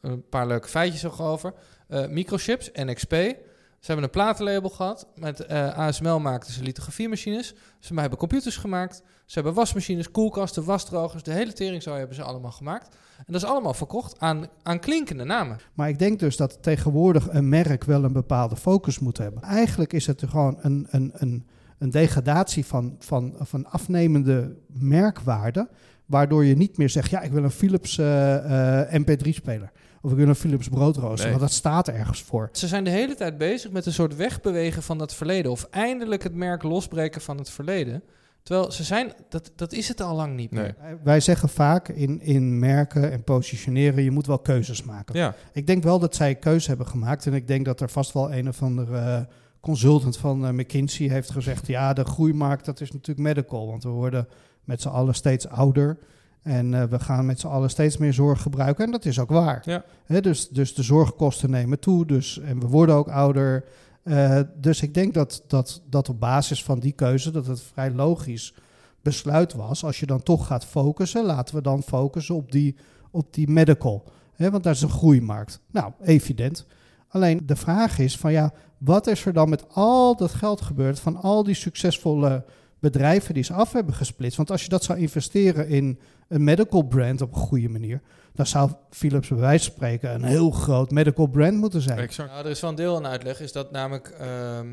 Een 0.00 0.28
paar 0.28 0.46
leuke 0.46 0.68
feitjes 0.68 1.02
nog 1.02 1.20
over. 1.20 1.54
Eh, 1.88 2.06
microchips, 2.06 2.70
NXP. 2.72 3.10
Ze 3.10 3.88
hebben 3.88 4.04
een 4.04 4.10
platenlabel 4.10 4.70
gehad. 4.70 5.06
Met 5.14 5.48
ASML 5.48 6.20
maakten 6.20 6.52
ze 6.52 6.62
lithografiemachines. 6.62 7.54
Ze 7.78 7.94
hebben 7.94 8.18
computers 8.18 8.56
gemaakt. 8.56 9.02
Ze 9.26 9.34
hebben 9.34 9.54
wasmachines, 9.54 10.10
koelkasten, 10.10 10.64
wasdrogers. 10.64 11.22
De 11.22 11.32
hele 11.32 11.52
teringzooi 11.52 11.98
hebben 11.98 12.16
ze 12.16 12.22
allemaal 12.22 12.50
gemaakt. 12.50 12.96
En 13.16 13.32
dat 13.32 13.42
is 13.42 13.48
allemaal 13.48 13.74
verkocht 13.74 14.20
aan, 14.20 14.46
aan 14.62 14.78
klinkende 14.78 15.24
namen. 15.24 15.58
Maar 15.74 15.88
ik 15.88 15.98
denk 15.98 16.18
dus 16.18 16.36
dat 16.36 16.62
tegenwoordig 16.62 17.28
een 17.30 17.48
merk 17.48 17.84
wel 17.84 18.04
een 18.04 18.12
bepaalde 18.12 18.56
focus 18.56 18.98
moet 18.98 19.18
hebben. 19.18 19.42
Eigenlijk 19.42 19.92
is 19.92 20.06
het 20.06 20.22
gewoon 20.28 20.58
een, 20.60 20.86
een, 20.90 21.10
een, 21.14 21.46
een 21.82 21.90
degradatie 21.90 22.66
van, 22.66 22.96
van, 22.98 23.34
van 23.38 23.66
afnemende 23.66 24.56
merkwaarde. 24.66 25.68
Waardoor 26.06 26.44
je 26.44 26.56
niet 26.56 26.76
meer 26.76 26.88
zegt, 26.88 27.10
ja, 27.10 27.20
ik 27.20 27.32
wil 27.32 27.44
een 27.44 27.50
Philips 27.50 27.98
eh, 27.98 28.94
eh, 28.94 29.02
MP3-speler. 29.02 29.70
Of 30.00 30.10
ik 30.10 30.16
wil 30.16 30.28
een 30.28 30.34
Philips 30.34 30.68
broodrooster, 30.68 31.28
Nee. 31.28 31.38
want 31.38 31.40
dat 31.40 31.58
staat 31.58 31.88
ergens 31.88 32.22
voor. 32.22 32.48
Ze 32.52 32.66
zijn 32.66 32.84
de 32.84 32.90
hele 32.90 33.14
tijd 33.14 33.38
bezig 33.38 33.70
met 33.70 33.86
een 33.86 33.92
soort 33.92 34.16
wegbewegen 34.16 34.82
van 34.82 34.98
dat 34.98 35.14
verleden. 35.14 35.50
Of 35.50 35.66
eindelijk 35.70 36.22
het 36.22 36.34
merk 36.34 36.62
losbreken 36.62 37.20
van 37.20 37.38
het 37.38 37.50
verleden. 37.50 38.02
Terwijl 38.42 38.72
ze 38.72 38.82
zijn, 38.84 39.12
dat, 39.28 39.52
dat 39.56 39.72
is 39.72 39.88
het 39.88 40.00
al 40.00 40.16
lang 40.16 40.36
niet 40.36 40.50
meer. 40.50 40.74
Nee. 40.82 40.94
Wij 41.04 41.20
zeggen 41.20 41.48
vaak 41.48 41.88
in, 41.88 42.20
in 42.20 42.58
merken 42.58 43.12
en 43.12 43.24
positioneren, 43.24 44.02
je 44.02 44.10
moet 44.10 44.26
wel 44.26 44.38
keuzes 44.38 44.82
maken. 44.82 45.18
Ja. 45.18 45.34
Ik 45.52 45.66
denk 45.66 45.82
wel 45.82 45.98
dat 45.98 46.14
zij 46.14 46.34
keuze 46.34 46.68
hebben 46.68 46.86
gemaakt. 46.86 47.26
En 47.26 47.34
ik 47.34 47.46
denk 47.46 47.64
dat 47.64 47.80
er 47.80 47.90
vast 47.90 48.12
wel 48.12 48.32
een 48.32 48.48
of 48.48 48.62
andere 48.62 49.28
consultant 49.62 50.16
van 50.16 50.46
eh, 50.46 50.52
McKinsey 50.52 51.08
heeft 51.08 51.30
gezegd... 51.30 51.66
ja, 51.66 51.92
de 51.92 52.04
groeimarkt, 52.04 52.64
dat 52.64 52.80
is 52.80 52.92
natuurlijk 52.92 53.28
medical. 53.28 53.66
Want 53.66 53.82
we 53.82 53.88
worden 53.88 54.28
met 54.64 54.80
z'n 54.80 54.88
allen 54.88 55.14
steeds 55.14 55.48
ouder. 55.48 55.98
En 56.42 56.74
eh, 56.74 56.84
we 56.84 56.98
gaan 56.98 57.26
met 57.26 57.40
z'n 57.40 57.46
allen 57.46 57.70
steeds 57.70 57.96
meer 57.96 58.12
zorg 58.12 58.42
gebruiken. 58.42 58.84
En 58.84 58.90
dat 58.90 59.04
is 59.04 59.18
ook 59.18 59.30
waar. 59.30 59.62
Ja. 59.64 60.20
Dus, 60.20 60.48
dus 60.48 60.74
de 60.74 60.82
zorgkosten 60.82 61.50
nemen 61.50 61.78
toe. 61.78 62.06
Dus, 62.06 62.38
en 62.38 62.60
we 62.60 62.66
worden 62.66 62.94
ook 62.94 63.08
ouder. 63.08 63.64
Eh, 64.02 64.40
dus 64.56 64.82
ik 64.82 64.94
denk 64.94 65.14
dat, 65.14 65.44
dat, 65.46 65.82
dat 65.90 66.08
op 66.08 66.20
basis 66.20 66.64
van 66.64 66.78
die 66.78 66.92
keuze... 66.92 67.30
dat 67.30 67.46
het 67.46 67.62
vrij 67.62 67.90
logisch 67.90 68.54
besluit 69.02 69.54
was... 69.54 69.84
als 69.84 70.00
je 70.00 70.06
dan 70.06 70.22
toch 70.22 70.46
gaat 70.46 70.64
focussen... 70.64 71.24
laten 71.24 71.54
we 71.54 71.62
dan 71.62 71.82
focussen 71.82 72.34
op 72.34 72.52
die, 72.52 72.76
op 73.10 73.34
die 73.34 73.48
medical... 73.48 74.04
Want 74.36 74.62
daar 74.62 74.72
is 74.72 74.82
een 74.82 74.90
groeimarkt. 74.90 75.60
Nou, 75.70 75.92
evident. 76.00 76.66
Alleen 77.12 77.40
de 77.46 77.56
vraag 77.56 77.98
is 77.98 78.16
van 78.16 78.32
ja, 78.32 78.52
wat 78.78 79.06
is 79.06 79.24
er 79.24 79.32
dan 79.32 79.48
met 79.48 79.64
al 79.68 80.16
dat 80.16 80.32
geld 80.32 80.60
gebeurd 80.60 81.00
van 81.00 81.16
al 81.16 81.42
die 81.44 81.54
succesvolle 81.54 82.44
bedrijven 82.78 83.34
die 83.34 83.42
ze 83.42 83.52
af 83.52 83.72
hebben 83.72 83.94
gesplitst? 83.94 84.36
Want 84.36 84.50
als 84.50 84.62
je 84.62 84.68
dat 84.68 84.84
zou 84.84 84.98
investeren 84.98 85.68
in 85.68 85.98
een 86.28 86.44
medical 86.44 86.82
brand 86.82 87.20
op 87.20 87.34
een 87.34 87.40
goede 87.40 87.68
manier, 87.68 88.00
dan 88.34 88.46
zou 88.46 88.70
Philips 88.90 89.28
bij 89.28 89.38
wijze 89.38 89.64
van 89.64 89.74
spreken 89.74 90.14
een 90.14 90.24
heel 90.24 90.50
groot 90.50 90.90
medical 90.90 91.26
brand 91.26 91.56
moeten 91.56 91.80
zijn. 91.80 91.98
Exact. 91.98 92.30
Nou, 92.30 92.44
er 92.44 92.50
is 92.50 92.60
wel 92.60 92.70
een 92.70 92.76
deel 92.76 92.96
aan 92.96 93.06
uitleg, 93.06 93.40
is 93.40 93.52
dat 93.52 93.70
namelijk 93.70 94.08
ehm, 94.08 94.66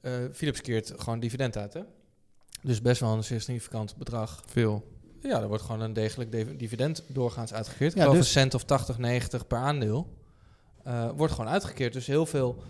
eh, 0.00 0.12
Philips 0.32 0.60
keert 0.60 0.92
gewoon 0.96 1.20
dividend 1.20 1.56
uit, 1.56 1.72
hè? 1.72 1.80
Dus 2.62 2.82
best 2.82 3.00
wel 3.00 3.12
een 3.12 3.24
significant 3.24 3.96
bedrag. 3.96 4.42
Veel. 4.46 4.84
Ja, 5.20 5.40
er 5.40 5.48
wordt 5.48 5.62
gewoon 5.62 5.80
een 5.80 5.92
degelijk 5.92 6.32
div- 6.32 6.56
dividend 6.56 7.02
doorgaans 7.06 7.54
uitgekeerd. 7.54 7.94
Ja, 7.94 8.08
dus- 8.08 8.18
een 8.18 8.24
cent 8.24 8.54
of 8.54 8.64
80, 8.64 8.98
90 8.98 9.46
per 9.46 9.58
aandeel. 9.58 10.06
Eh, 10.84 11.08
wordt 11.16 11.32
gewoon 11.34 11.50
uitgekeerd. 11.50 11.92
Dus 11.92 12.06
heel 12.06 12.26
veel. 12.26 12.62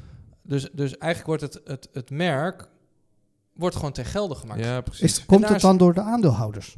Dus, 0.42 0.70
dus 0.72 0.98
eigenlijk 0.98 1.26
wordt 1.26 1.54
het, 1.54 1.68
het, 1.70 1.88
het 1.92 2.10
merk 2.10 2.68
wordt 3.54 3.76
gewoon 3.76 3.92
ten 3.92 4.04
gelde 4.04 4.34
gemaakt. 4.34 4.64
Ja, 4.64 4.80
precies. 4.80 5.18
Is, 5.18 5.24
komt 5.26 5.48
het 5.48 5.60
dan 5.60 5.76
door 5.76 5.94
de 5.94 6.00
aandeelhouders? 6.00 6.76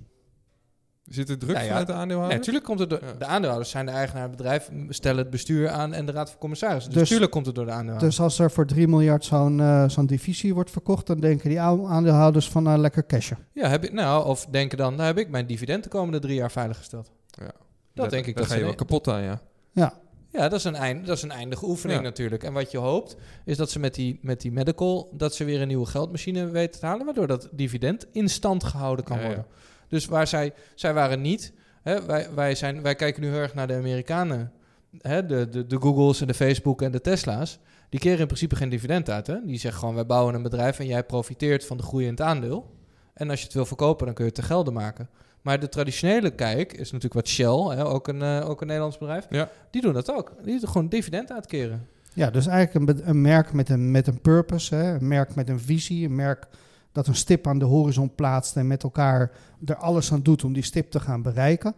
Zit 1.05 1.29
er 1.29 1.39
druk 1.39 1.55
Ja, 1.57 1.61
ja. 1.61 1.67
vanuit 1.69 1.87
de 1.87 1.93
Nee, 1.93 2.01
aandeelhouders? 2.01 2.39
natuurlijk 2.39 2.65
komt 2.65 2.79
het 2.79 2.91
door. 2.91 3.05
Ja. 3.05 3.13
De 3.13 3.25
aandeelhouders 3.25 3.71
zijn 3.71 3.87
de 3.87 3.93
eigenaar 3.93 4.21
van 4.23 4.31
het 4.31 4.37
bedrijf, 4.39 4.71
stellen 4.89 5.19
het 5.19 5.31
bestuur 5.31 5.69
aan 5.71 5.93
en 5.95 6.07
de 6.07 6.13
raad 6.13 6.31
van 6.31 6.39
commissarissen. 6.39 6.85
Dus, 6.91 6.95
Dus- 6.95 7.03
natuurlijk 7.03 7.33
komt 7.33 7.47
het 7.47 7.55
door 7.55 7.65
de 7.65 7.71
aandeelhouders. 7.71 8.17
Dus 8.17 8.25
als 8.25 8.39
er 8.39 8.51
voor 8.51 8.67
3 8.67 8.89
miljard 8.89 9.25
zo'n 9.25 9.61
eh, 9.61 9.89
zo'n 9.89 10.07
divisie 10.07 10.55
wordt 10.55 10.71
verkocht, 10.71 11.07
dan 11.07 11.21
denken 11.21 11.49
die 11.49 11.61
oude 11.61 11.87
aandeelhouders 11.87 12.49
van 12.49 12.63
nou 12.63 12.79
lekker 12.79 13.07
cashen. 13.07 13.39
ja, 13.53 13.69
heb 13.69 13.85
ik, 13.85 13.93
nou, 13.93 14.27
of 14.27 14.47
denken 14.47 14.79
dan, 14.79 14.93
nou 14.95 15.07
heb 15.07 15.19
ik 15.19 15.29
mijn 15.29 15.47
dividend 15.47 15.83
de 15.85 15.89
komende 15.91 16.19
drie 16.19 16.35
jaar 16.35 16.51
veiliggesteld. 16.51 17.11
Ja. 17.27 17.51
Dat 17.95 18.11
denk 18.11 18.27
ik 18.27 18.35
Daar 18.35 18.43
dat 18.43 18.53
ga 18.53 18.55
je 18.55 18.61
ze- 18.61 18.67
wel 18.67 18.77
kapot 18.77 19.09
aan, 19.09 19.23
ja. 19.23 19.41
Ja, 19.73 19.93
Ja, 20.37 20.49
dat 20.49 20.59
is 20.59 20.65
een, 20.65 20.75
eind, 20.75 21.07
dat 21.07 21.17
is 21.17 21.23
een 21.23 21.31
eindige 21.31 21.67
oefening 21.67 21.99
Ja. 22.01 22.05
natuurlijk. 22.05 22.43
En 22.43 22.53
wat 22.53 22.71
je 22.71 22.79
hoopt, 22.79 23.17
is 23.45 23.57
dat 23.57 23.71
ze 23.71 23.79
met 23.79 23.95
die, 23.95 24.19
met 24.23 24.41
die 24.41 24.53
medical... 24.53 25.11
dat 25.13 25.35
ze 25.35 25.45
weer 25.45 25.61
een 25.61 25.69
nieuwe 25.69 25.87
geldmachine 25.87 26.51
weten 26.51 26.81
te 26.81 26.87
halen... 26.87 27.05
waardoor 27.05 27.27
dat 27.27 27.49
dividend 27.53 28.07
in 28.13 28.29
stand 28.29 28.65
gehouden 28.65 29.05
kan 29.05 29.17
Ja, 29.17 29.23
ja. 29.23 29.29
worden. 29.29 29.47
Dus 29.89 30.07
waar 30.07 30.27
zij... 30.27 30.53
Zij 30.75 30.95
waren 30.95 31.21
niet... 31.21 31.53
Hè, 31.83 32.07
wij, 32.07 32.29
wij, 32.35 32.55
zijn, 32.55 32.83
wij 32.83 32.95
kijken 32.95 33.23
nu 33.23 33.29
heel 33.29 33.39
erg 33.39 33.55
naar 33.55 33.67
de 33.67 33.75
Amerikanen. 33.75 34.53
Hè, 34.99 35.27
de, 35.27 35.49
de, 35.49 35.67
de 35.67 35.81
Googles 35.81 36.21
en 36.21 36.27
de 36.27 36.35
Facebook 36.35 36.83
en 36.83 36.93
de 36.93 37.01
Tesla's. 37.01 37.59
Die 37.89 38.01
keren 38.01 38.19
in 38.19 38.27
principe 38.27 38.57
geen 38.57 38.69
dividend 38.69 39.11
uit. 39.11 39.27
Hè? 39.27 39.37
Die 39.45 39.59
zeggen 39.59 39.81
gewoon, 39.81 39.95
wij 39.95 40.07
bouwen 40.07 40.35
een 40.35 40.43
bedrijf... 40.43 40.79
en 40.79 40.87
jij 40.87 41.05
profiteert 41.05 41.67
van 41.67 41.77
de 41.77 41.83
groei 41.83 42.05
in 42.05 42.11
het 42.11 42.21
aandeel. 42.21 42.75
En 43.15 43.31
als 43.31 43.39
je 43.39 43.45
het 43.45 43.55
wil 43.55 43.67
verkopen, 43.67 44.07
dan 44.07 44.15
kun 44.15 44.25
je 44.25 44.31
het 44.31 44.41
te 44.41 44.47
gelden 44.47 44.73
maken. 44.73 45.09
Maar 45.47 45.61
de 45.61 45.69
traditionele 45.69 46.31
kijk 46.31 46.73
is 46.73 46.93
natuurlijk 46.93 47.15
wat 47.15 47.29
Shell... 47.29 47.77
Hè, 47.77 47.87
ook, 47.87 48.09
een, 48.09 48.23
eh, 48.23 48.49
ook 48.49 48.61
een 48.61 48.67
Nederlands 48.67 48.99
bedrijf... 48.99 49.27
Ja. 49.31 49.49
Die 49.71 49.83
doen 49.83 49.93
dat 49.93 50.13
ook. 50.13 50.33
Die 50.45 50.61
doen 50.61 50.69
gewoon 50.69 50.89
dividend 50.89 51.33
uitkeren. 51.33 51.87
Ja, 52.15 52.31
dus 52.31 52.47
eigenlijk 52.47 52.91
een, 52.91 53.09
een 53.09 53.21
merk 53.21 53.53
met 53.53 53.69
een, 53.69 53.91
met 53.91 54.07
een 54.07 54.21
purpose, 54.21 54.75
hè? 54.75 54.95
een 54.95 55.09
merk 55.09 55.35
met 55.35 55.49
een 55.49 55.61
visie, 55.61 56.07
een 56.07 56.15
merk 56.15 56.47
dat 56.93 57.07
een 57.07 57.15
stip 57.15 57.47
aan 57.47 57.59
de 57.59 57.65
horizon 57.65 58.15
plaatst 58.15 58.57
en 58.57 58.67
met 58.67 58.83
elkaar 58.83 59.31
er 59.65 59.77
alles 59.77 60.13
aan 60.13 60.23
doet 60.23 60.45
om 60.45 60.53
die 60.53 60.63
stip 60.63 60.91
te 60.91 61.01
gaan 61.01 61.23
bereiken. 61.23 61.75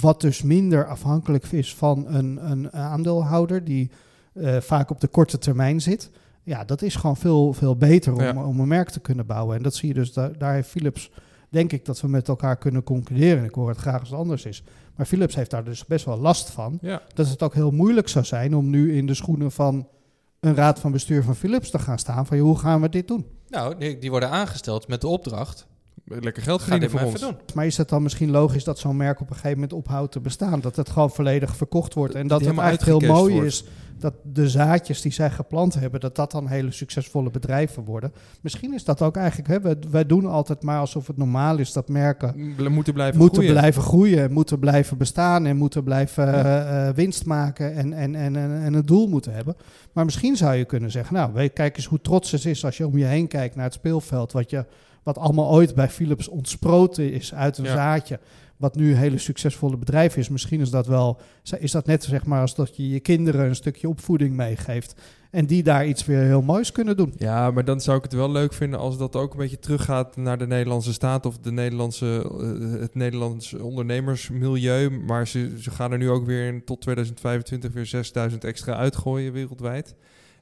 Wat 0.00 0.20
dus 0.20 0.42
minder 0.42 0.86
afhankelijk 0.86 1.44
is 1.44 1.74
van 1.74 2.06
een, 2.08 2.50
een 2.50 2.72
aandeelhouder 2.72 3.64
die 3.64 3.90
eh, 4.32 4.56
vaak 4.56 4.90
op 4.90 5.00
de 5.00 5.08
korte 5.08 5.38
termijn 5.38 5.80
zit. 5.80 6.10
Ja, 6.42 6.64
dat 6.64 6.82
is 6.82 6.96
gewoon 6.96 7.16
veel, 7.16 7.52
veel 7.52 7.76
beter 7.76 8.12
om, 8.12 8.20
Ja. 8.20 8.44
om 8.44 8.60
een 8.60 8.68
merk 8.68 8.90
te 8.90 9.00
kunnen 9.00 9.26
bouwen. 9.26 9.56
En 9.56 9.62
dat 9.62 9.74
zie 9.74 9.88
je 9.88 9.94
dus, 9.94 10.12
daar, 10.12 10.38
daar 10.38 10.54
heeft 10.54 10.68
Philips 10.68 11.10
denk 11.48 11.72
ik 11.72 11.84
dat 11.84 12.00
we 12.00 12.08
met 12.08 12.28
elkaar 12.28 12.56
kunnen 12.56 12.82
concluderen. 12.82 13.44
Ik 13.44 13.54
hoor 13.54 13.68
het 13.68 13.78
graag 13.78 14.00
als 14.00 14.08
het 14.08 14.18
anders 14.18 14.44
is. 14.44 14.62
Maar 14.96 15.06
Philips 15.06 15.34
heeft 15.34 15.50
daar 15.50 15.64
dus 15.64 15.84
best 15.84 16.04
wel 16.04 16.18
last 16.18 16.50
van. 16.50 16.78
Ja. 16.82 17.02
Dat 17.14 17.28
het 17.28 17.42
ook 17.42 17.54
heel 17.54 17.70
moeilijk 17.70 18.08
zou 18.08 18.24
zijn 18.24 18.56
om 18.56 18.70
nu 18.70 18.96
in 18.96 19.06
de 19.06 19.14
schoenen 19.14 19.52
van 19.52 19.88
een 20.40 20.54
raad 20.54 20.78
van 20.78 20.92
bestuur 20.92 21.22
van 21.22 21.36
Philips 21.36 21.70
te 21.70 21.78
gaan 21.78 21.98
staan. 21.98 22.26
Van 22.26 22.38
hoe 22.38 22.58
gaan 22.58 22.80
we 22.80 22.88
dit 22.88 23.08
doen? 23.08 23.26
Nou, 23.48 23.78
die, 23.78 23.98
die 23.98 24.10
worden 24.10 24.30
aangesteld 24.30 24.88
met 24.88 25.00
de 25.00 25.08
opdracht. 25.08 25.66
Lekker 26.08 26.42
geld 26.42 26.62
verdienen 26.62 26.90
maar 26.92 27.00
voor 27.00 27.10
ons. 27.10 27.20
doen. 27.20 27.36
Maar 27.54 27.66
is 27.66 27.76
het 27.76 27.88
dan 27.88 28.02
misschien 28.02 28.30
logisch 28.30 28.64
dat 28.64 28.78
zo'n 28.78 28.96
merk 28.96 29.20
op 29.20 29.28
een 29.28 29.34
gegeven 29.34 29.54
moment 29.58 29.72
ophoudt 29.72 30.12
te 30.12 30.20
bestaan? 30.20 30.60
Dat 30.60 30.76
het 30.76 30.88
gewoon 30.90 31.10
volledig 31.10 31.56
verkocht 31.56 31.94
wordt. 31.94 32.14
En 32.14 32.26
Dat 32.26 32.44
het 32.44 32.58
eigenlijk 32.58 33.02
heel 33.02 33.12
mooi 33.14 33.44
is 33.44 33.64
dat 33.98 34.14
de 34.32 34.48
zaadjes 34.48 35.00
die 35.00 35.12
zij 35.12 35.30
geplant 35.30 35.74
hebben, 35.74 36.00
dat 36.00 36.16
dat 36.16 36.30
dan 36.30 36.46
hele 36.46 36.70
succesvolle 36.70 37.30
bedrijven 37.30 37.84
worden. 37.84 38.12
Misschien 38.40 38.74
is 38.74 38.84
dat 38.84 39.02
ook 39.02 39.16
eigenlijk, 39.16 39.48
hè, 39.48 39.60
wij, 39.60 39.76
wij 39.90 40.06
doen 40.06 40.26
altijd 40.26 40.62
maar 40.62 40.80
alsof 40.80 41.06
het 41.06 41.16
normaal 41.16 41.58
is 41.58 41.72
dat 41.72 41.88
merken 41.88 42.54
moeten 42.72 42.92
blijven 42.92 43.18
moeten 43.18 43.42
groeien. 43.42 43.58
blijven 43.58 43.82
groeien, 43.82 44.22
en 44.22 44.32
moeten 44.32 44.58
blijven 44.58 44.96
bestaan 44.98 45.46
en 45.46 45.56
moeten 45.56 45.84
blijven 45.84 46.26
Ja. 46.26 46.32
eh, 46.44 46.88
eh, 46.88 46.94
winst 46.94 47.24
maken 47.24 47.74
en, 47.74 47.92
en, 47.92 48.14
en, 48.14 48.36
en, 48.36 48.62
en 48.62 48.74
een 48.74 48.86
doel 48.86 49.06
moeten 49.08 49.32
hebben. 49.34 49.56
Maar 49.92 50.04
misschien 50.04 50.36
zou 50.36 50.54
je 50.54 50.64
kunnen 50.64 50.90
zeggen, 50.90 51.14
nou, 51.14 51.32
weet, 51.32 51.52
kijk 51.52 51.76
eens 51.76 51.86
hoe 51.86 52.00
trots 52.00 52.30
het 52.30 52.44
is 52.44 52.64
als 52.64 52.76
je 52.76 52.86
om 52.86 52.98
je 52.98 53.04
heen 53.04 53.26
kijkt 53.28 53.54
naar 53.54 53.64
het 53.64 53.74
speelveld, 53.74 54.32
wat, 54.32 54.50
je, 54.50 54.64
wat 55.14 55.18
allemaal 55.18 55.50
ooit 55.50 55.74
bij 55.74 55.88
Philips 55.88 56.28
ontsproten 56.28 57.12
is 57.12 57.34
uit 57.34 57.58
een 57.58 57.64
Ja. 57.64 57.74
zaadje, 57.74 58.18
wat 58.56 58.74
nu 58.76 58.90
een 58.90 58.96
hele 58.96 59.18
succesvolle 59.18 59.76
bedrijf 59.76 60.16
is. 60.16 60.28
Misschien 60.28 60.60
is 60.60 60.70
dat 60.70 60.86
wel, 60.86 61.20
is 61.58 61.70
dat 61.70 61.86
net 61.86 62.04
zeg 62.04 62.24
maar 62.24 62.40
als 62.40 62.54
dat 62.54 62.76
je 62.76 62.88
je 62.88 63.00
kinderen 63.00 63.46
een 63.48 63.54
stukje 63.54 63.88
opvoeding 63.88 64.36
meegeeft 64.36 64.94
en 65.30 65.46
die 65.46 65.62
daar 65.62 65.86
iets 65.86 66.04
weer 66.06 66.22
heel 66.22 66.42
moois 66.42 66.72
kunnen 66.72 66.96
doen. 66.96 67.12
Ja, 67.16 67.50
maar 67.50 67.64
dan 67.64 67.80
zou 67.80 67.96
ik 67.96 68.02
het 68.02 68.12
wel 68.12 68.30
leuk 68.30 68.52
vinden 68.52 68.78
als 68.78 68.98
dat 68.98 69.16
ook 69.16 69.32
een 69.32 69.38
beetje 69.38 69.58
teruggaat 69.58 70.16
naar 70.16 70.38
de 70.38 70.46
Nederlandse 70.46 70.92
staat 70.92 71.26
of 71.26 71.38
de 71.38 71.52
Nederlandse, 71.52 72.30
eh, 72.40 72.80
het 72.80 72.94
Nederlands 72.94 73.54
ondernemersmilieu. 73.54 74.90
Maar 74.90 75.28
ze, 75.28 75.50
ze 75.60 75.70
gaan 75.70 75.92
er 75.92 75.98
nu 75.98 76.10
ook 76.10 76.26
weer 76.26 76.46
in, 76.46 76.64
tot 76.64 76.80
2025 76.80 77.72
weer 77.72 77.86
6000 77.86 78.44
extra 78.44 78.74
uitgooien 78.74 79.32
wereldwijd. 79.32 79.94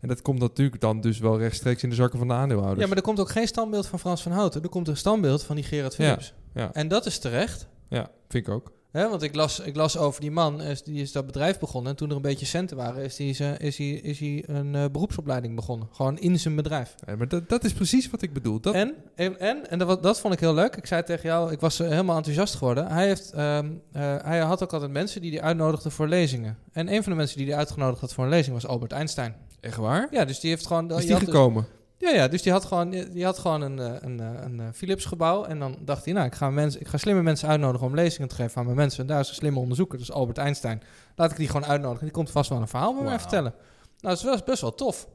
En 0.07 0.15
dat 0.15 0.23
komt 0.23 0.39
natuurlijk 0.39 0.81
dan 0.81 1.01
dus 1.01 1.19
wel 1.19 1.39
rechtstreeks 1.39 1.83
in 1.83 1.89
de 1.89 1.95
zakken 1.95 2.19
van 2.19 2.29
de 2.29 2.35
aandeelhouders. 2.35 2.81
Ja, 2.81 2.87
maar 2.87 2.97
er 2.97 3.03
komt 3.03 3.21
ook 3.21 3.31
geen 3.31 3.47
standbeeld 3.47 3.87
van 3.87 3.99
Frans 3.99 4.23
van 4.23 4.33
Houten. 4.33 4.63
Er 4.63 4.69
komt 4.69 4.89
een 4.89 4.97
standbeeld 4.97 5.43
van 5.43 5.57
die 5.57 5.65
Gerard 5.65 5.95
Philips. 5.95 6.35
ja. 6.55 6.73
En 6.73 6.89
dat 6.89 7.07
is 7.07 7.19
terecht. 7.19 7.69
Ja, 7.89 8.11
vind 8.29 8.47
ik 8.47 8.53
ook. 8.53 8.73
Want 8.93 9.23
ik 9.23 9.35
las, 9.35 9.61
ik 9.61 9.77
las 9.77 9.97
over 9.97 10.21
die 10.21 10.31
man, 10.31 10.63
die 10.85 11.01
is 11.03 11.13
dat 11.13 11.27
bedrijf 11.27 11.59
begonnen. 11.59 11.91
En 11.91 11.97
toen 11.97 12.11
er 12.11 12.17
een 12.17 12.23
beetje 12.23 12.47
centen 12.47 12.77
waren, 12.77 13.05
is 13.05 13.19
hij 13.19 13.27
is, 13.27 13.41
is, 13.41 13.79
hij 13.79 13.87
is 13.87 14.21
een 14.47 14.75
eh, 14.75 14.85
beroepsopleiding 14.93 15.55
begonnen. 15.55 15.89
Gewoon 15.93 16.19
in 16.19 16.39
zijn 16.39 16.57
bedrijf. 16.57 16.95
Ja, 17.07 17.17
maar 17.17 17.29
dat, 17.29 17.49
dat 17.49 17.65
is 17.65 17.73
precies 17.73 18.11
wat 18.11 18.23
ik 18.23 18.33
bedoel. 18.33 18.61
Dat, 18.61 18.75
En, 18.75 18.95
en, 19.15 19.41
en, 19.41 19.71
en 19.71 19.79
dat, 19.79 20.03
dat 20.03 20.21
vond 20.21 20.35
ik 20.35 20.41
heel 20.41 20.55
leuk. 20.55 20.77
Ik 20.77 20.87
zei 20.87 21.03
tegen 21.03 21.29
jou, 21.29 21.53
ik 21.53 21.61
was 21.61 21.81
eh, 21.81 21.89
helemaal 21.89 22.17
enthousiast 22.17 22.55
geworden. 22.55 22.87
Hij, 22.87 23.07
heeft, 23.07 23.33
ehm, 23.33 23.71
eh, 23.93 24.17
hij 24.23 24.39
had 24.39 24.63
ook 24.63 24.73
altijd 24.73 24.91
mensen 24.91 25.21
die 25.21 25.31
hij 25.31 25.43
uitnodigde 25.43 25.91
voor 25.91 26.09
lezingen. 26.09 26.59
En 26.73 26.93
een 26.93 27.03
van 27.03 27.13
de 27.13 27.19
mensen 27.19 27.39
die 27.39 27.47
hij 27.47 27.57
uitgenodigd 27.57 28.01
had 28.01 28.13
voor 28.13 28.25
een 28.25 28.31
lezing 28.31 28.55
was 28.55 28.67
Albert 28.67 28.93
Einstein. 28.93 29.35
Echt 29.67 29.77
waar? 29.77 30.09
Ja, 30.11 30.25
dus 30.25 30.41
die 30.41 30.51
heeft 30.51 30.67
gewoon... 30.67 30.91
is 30.91 31.07
die 31.07 31.15
dus- 31.15 31.25
gekomen? 31.25 31.67
ja, 31.99 32.11
ja, 32.11 32.29
dus 32.29 32.43
die 32.43 32.53
had 32.53 32.65
gewoon, 32.65 32.91
die 32.91 33.25
had 33.25 33.39
gewoon 33.39 33.61
een, 33.61 33.79
eh, 33.79 33.95
een, 34.01 34.21
eh, 34.21 34.43
een, 34.43 34.61
eh, 34.61 34.67
Philips 34.73 35.05
gebouw. 35.05 35.45
En 35.45 35.59
dan 35.59 35.79
dacht 35.81 36.05
hij, 36.05 36.15
nou, 36.15 36.27
ik 36.27 36.35
ga, 36.35 36.51
mensen, 36.51 36.81
ik 36.81 36.89
ga 36.89 36.97
slimme 36.97 37.23
mensen 37.23 37.49
uitnodigen 37.49 37.87
om 37.87 37.95
lezingen 37.95 38.29
te 38.29 38.35
geven 38.35 38.57
aan 38.57 38.65
mijn 38.65 38.77
mensen. 38.77 39.01
En 39.01 39.07
daar 39.07 39.21
is 39.21 39.29
een 39.29 39.35
slimme 39.35 39.59
onderzoeker, 39.59 39.99
dus 39.99 40.13
Albert 40.13 40.39
Einstein. 40.39 40.83
Laat 41.17 41.31
ik 41.31 41.37
die 41.37 41.47
gewoon 41.47 41.67
uitnodigen. 41.67 42.05
Die 42.05 42.15
komt 42.15 42.31
vast 42.31 42.51
wel 42.51 42.61
een 42.61 42.69
verhaal 42.69 42.95
bij 42.95 43.05
mij 43.05 43.19
vertellen. 43.19 43.55
Nou, 44.01 44.15
dat 44.15 44.17
is 44.17 44.23
wel, 44.23 44.39
best 44.45 44.61
wel 44.61 44.75
tof. 44.75 45.09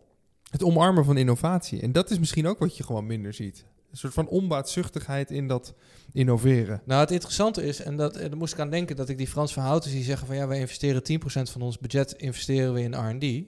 Het 0.49 0.63
omarmen 0.63 1.05
van 1.05 1.17
innovatie. 1.17 1.81
En 1.81 1.91
dat 1.91 2.11
is 2.11 2.19
misschien 2.19 2.47
ook 2.47 2.59
wat 2.59 2.77
je 2.77 2.83
gewoon 2.83 3.05
minder 3.05 3.33
ziet. 3.33 3.65
Een 3.91 3.97
soort 3.97 4.13
van 4.13 4.27
onbaatzuchtigheid 4.27 5.31
in 5.31 5.47
dat 5.47 5.73
innoveren. 6.11 6.81
Nou, 6.85 7.01
het 7.01 7.11
interessante 7.11 7.63
is, 7.63 7.81
en 7.81 7.97
dat, 7.97 8.13
daar 8.13 8.37
moest 8.37 8.53
ik 8.53 8.59
aan 8.59 8.69
denken, 8.69 8.95
dat 8.95 9.09
ik 9.09 9.17
die 9.17 9.27
Frans 9.27 9.53
Verhouten 9.53 9.89
zie 9.89 10.03
zeggen 10.03 10.27
van 10.27 10.35
ja, 10.35 10.47
wij 10.47 10.59
investeren 10.59 11.01
10% 11.01 11.51
van 11.51 11.61
ons 11.61 11.79
budget 11.79 12.11
investeren 12.11 12.73
we 12.73 12.81
in 12.81 12.93
R&D. 12.93 13.45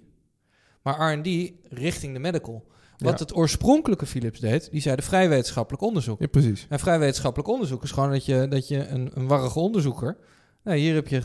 Maar 0.84 1.13
R&D 1.13 1.52
richting 1.69 2.13
de 2.13 2.19
medical. 2.19 2.65
Wat 2.98 3.13
Ja. 3.19 3.26
het 3.26 3.36
oorspronkelijke 3.36 4.06
Philips 4.06 4.39
deed, 4.39 4.72
die 4.72 4.82
zeiden 4.82 5.06
vrij 5.06 5.30
wetenschappelijk 5.30 5.84
onderzoek. 5.84 6.19
Ja, 6.19 6.28
precies. 6.28 6.65
En 6.69 6.80
vrij 6.80 7.00
wetenschappelijk 7.00 7.50
onderzoek 7.50 7.84
is 7.84 7.91
gewoon 7.91 8.12
dat 8.12 8.26
je, 8.26 8.48
dat 8.48 8.67
je 8.67 8.88
een, 8.88 9.12
een 9.13 9.28
warrige 9.28 9.60
onderzoeker... 9.60 10.17
Nou, 10.63 10.78
hier 10.78 10.93
heb 10.93 11.08
je 11.08 11.22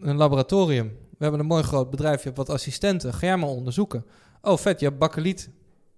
een 0.00 0.16
laboratorium. 0.16 0.86
We 0.86 1.16
hebben 1.18 1.40
een 1.40 1.46
mooi 1.46 1.62
groot 1.62 1.90
bedrijf, 1.90 2.18
je 2.18 2.24
hebt 2.24 2.36
wat 2.36 2.48
assistenten. 2.50 3.12
Ga 3.14 3.26
jij 3.26 3.36
maar 3.36 3.48
onderzoeken. 3.48 4.04
Oh, 4.42 4.56
vet, 4.56 4.80
je 4.80 4.86
hebt 4.86 4.98
bakkeliet. 4.98 5.50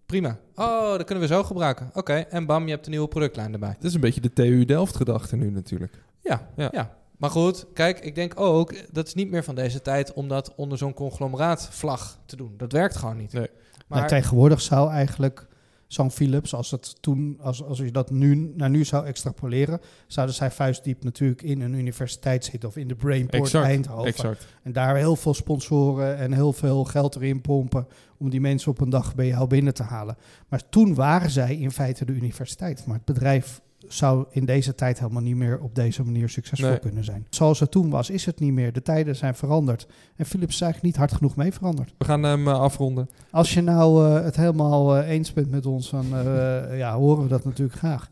Prima. 0.07 0.38
Oh, 0.55 0.90
dat 0.90 1.05
kunnen 1.05 1.29
we 1.29 1.35
zo 1.35 1.42
gebruiken. 1.42 1.90
Oké, 1.94 2.12
en 2.12 2.46
bam, 2.46 2.64
je 2.64 2.70
hebt 2.70 2.85
een 2.85 2.90
nieuwe 2.90 3.09
productlijn 3.09 3.53
erbij. 3.53 3.75
Dat 3.75 3.85
is 3.85 3.94
een 3.94 4.01
beetje 4.01 4.20
de 4.20 4.33
TU 4.33 4.64
Delft 4.64 4.96
gedachte 4.96 5.37
nu 5.37 5.51
natuurlijk. 5.51 6.03
Ja, 6.20 6.48
Ja. 6.57 6.68
ja. 6.72 6.96
Maar 7.16 7.31
goed, 7.31 7.66
kijk, 7.75 8.01
ik 8.01 8.14
denk 8.14 8.40
ook, 8.40 8.75
dat 8.92 9.07
is 9.07 9.14
niet 9.14 9.31
meer 9.31 9.44
van 9.44 9.55
deze 9.55 9.83
tijd 9.83 10.12
om 10.12 10.29
dat 10.29 10.55
onder 10.55 10.79
zo'n 10.79 10.94
conglomeraat-vlag 10.94 12.18
te 12.27 12.37
doen. 12.37 12.55
Dat 12.57 12.72
werkt 12.72 12.96
gewoon 12.96 13.16
niet. 13.16 13.33
Nee. 13.33 13.51
Maar 13.87 14.07
tegenwoordig 14.07 14.61
zou 14.61 14.90
eigenlijk 14.90 15.46
zo'n 15.87 16.11
Philips, 16.11 16.55
als, 16.55 16.70
het 16.70 17.03
toen, 17.03 17.38
als, 17.40 17.64
als 17.64 17.79
je 17.79 17.90
dat 17.90 18.11
nu 18.11 18.53
naar 18.57 18.70
nu 18.70 18.85
zou 18.85 19.07
extrapoleren, 19.07 19.81
zouden 20.07 20.35
zij 20.35 20.51
vuistdiep 20.51 21.05
natuurlijk 21.05 21.42
in 21.42 21.61
een 21.61 21.75
universiteit 21.75 22.44
zitten 22.44 22.68
of 22.68 22.77
in 22.77 22.88
de 22.88 22.94
Brainport 22.94 23.42
Exact, 23.42 23.64
Eindhoven. 23.64 24.07
Exact. 24.07 24.46
En 24.62 24.72
daar 24.72 24.96
heel 24.96 25.16
veel 25.16 25.35
sponsoren 25.35 26.16
en 26.16 26.33
heel 26.33 26.53
veel 26.53 26.85
geld 26.85 27.16
erin 27.16 27.40
pompen 27.40 27.87
om 28.16 28.31
die 28.31 28.40
mensen 28.40 28.70
op 28.70 28.81
een 28.81 28.90
dag 28.90 29.14
bij 29.14 29.27
jou 29.27 29.46
binnen 29.46 29.75
te 29.75 29.83
halen. 29.83 30.16
Maar 30.48 30.68
toen 30.68 30.94
waren 30.94 31.31
zij 31.31 31.57
in 31.57 31.70
feite 31.70 32.05
de 32.05 32.12
universiteit. 32.12 32.87
Maar 32.87 32.96
het 32.96 33.05
bedrijf 33.05 33.61
zou 33.88 34.25
in 34.31 34.45
deze 34.45 34.75
tijd 34.75 34.99
helemaal 34.99 35.23
niet 35.23 35.37
meer 35.37 35.61
op 35.61 35.75
deze 35.75 36.03
manier 36.05 36.29
succesvol 36.29 36.68
Nee. 36.68 36.79
kunnen 36.79 37.05
zijn. 37.05 37.27
Zoals 37.31 37.61
het 37.61 37.71
toen 37.71 37.90
was, 37.90 38.11
is 38.11 38.27
het 38.27 38.40
niet 38.40 38.53
meer. 38.53 38.73
De 38.73 38.83
tijden 38.83 39.16
zijn 39.16 39.35
veranderd. 39.35 39.87
En 40.16 40.27
Philips 40.27 40.55
is 40.55 40.61
eigenlijk 40.61 40.92
niet 40.92 41.03
hard 41.03 41.12
genoeg 41.18 41.37
mee 41.37 41.53
veranderd. 41.53 41.95
We 41.99 42.05
gaan 42.05 42.23
hem 42.23 42.49
eh, 42.49 42.61
afronden. 42.61 43.09
Als 43.31 43.55
je 43.55 43.61
nou 43.61 44.07
eh, 44.07 44.25
het 44.25 44.37
helemaal 44.37 44.97
eh, 44.97 45.09
eens 45.09 45.33
bent 45.33 45.51
met 45.51 45.66
ons, 45.66 45.90
dan 45.90 46.07
ja, 46.77 46.95
horen 46.97 47.23
we 47.23 47.29
dat 47.29 47.45
natuurlijk 47.45 47.79
graag. 47.79 48.09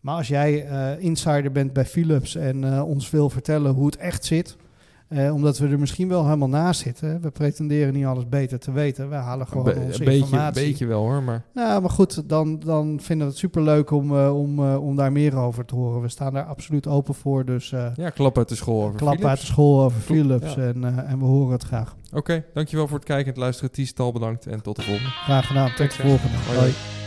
Maar 0.00 0.16
als 0.16 0.28
jij 0.28 0.66
insider 0.98 1.52
bent 1.52 1.72
bij 1.72 1.84
Philips 1.86 2.34
en 2.34 2.82
ons 2.82 3.10
wil 3.10 3.30
vertellen 3.30 3.72
hoe 3.72 3.86
het 3.86 3.96
echt 3.96 4.24
zit, 4.24 4.56
eh, 5.08 5.34
omdat 5.34 5.58
we 5.58 5.68
er 5.68 5.78
misschien 5.78 6.08
wel 6.08 6.24
helemaal 6.24 6.48
naast 6.48 6.80
zitten. 6.80 7.20
We 7.20 7.30
pretenderen 7.30 7.92
niet 7.92 8.04
alles 8.04 8.28
beter 8.28 8.58
te 8.58 8.72
weten. 8.72 9.08
We 9.08 9.14
halen 9.14 9.46
gewoon 9.46 9.66
Een 9.68 9.74
be- 9.74 9.80
onze 9.80 9.98
een 9.98 10.04
beetje, 10.04 10.20
informatie. 10.20 10.64
beetje 10.64 10.86
wel 10.86 11.00
hoor, 11.02 11.22
maar 11.22 11.44
Nou, 11.54 11.80
maar 11.80 11.90
goed, 11.90 12.28
dan, 12.28 12.58
dan 12.58 12.98
vinden 13.00 13.26
we 13.26 13.32
het 13.32 13.40
superleuk 13.42 13.90
om, 13.90 14.16
eh, 14.18 14.36
om, 14.38 14.58
eh, 14.58 14.84
om 14.84 14.96
daar 14.96 15.12
meer 15.12 15.36
over 15.36 15.64
te 15.64 15.74
horen. 15.74 16.00
We 16.00 16.08
staan 16.08 16.32
daar 16.32 16.44
absoluut 16.44 16.86
open 16.86 17.14
voor. 17.14 17.44
Dus 17.44 17.70
ja, 17.94 18.10
klap 18.10 18.38
uit 18.38 18.48
de 18.48 18.54
school 18.54 18.82
over 18.84 18.96
klap 18.98 19.12
Philips. 19.12 19.28
uit 19.30 19.40
de 19.40 19.46
school 19.46 19.82
over 19.84 20.00
Philips. 20.00 20.54
ja. 20.54 20.62
En, 20.62 21.06
en 21.06 21.18
we 21.18 21.24
horen 21.24 21.52
het 21.52 21.62
graag. 21.64 21.96
Oké, 22.12 22.44
dankjewel 22.54 22.86
voor 22.88 22.96
het 22.96 23.06
kijken 23.06 23.24
en 23.26 23.30
het 23.32 23.40
luisteren. 23.40 23.70
Ties, 23.70 23.92
Tal 23.92 24.12
bedankt 24.12 24.46
en 24.46 24.62
tot 24.62 24.76
de 24.76 24.82
volgende. 24.82 25.08
Graag 25.10 25.46
gedaan. 25.46 25.68
Tot 25.76 25.96
de 25.96 26.02
volgende. 26.02 26.36
Hoi. 26.58 27.03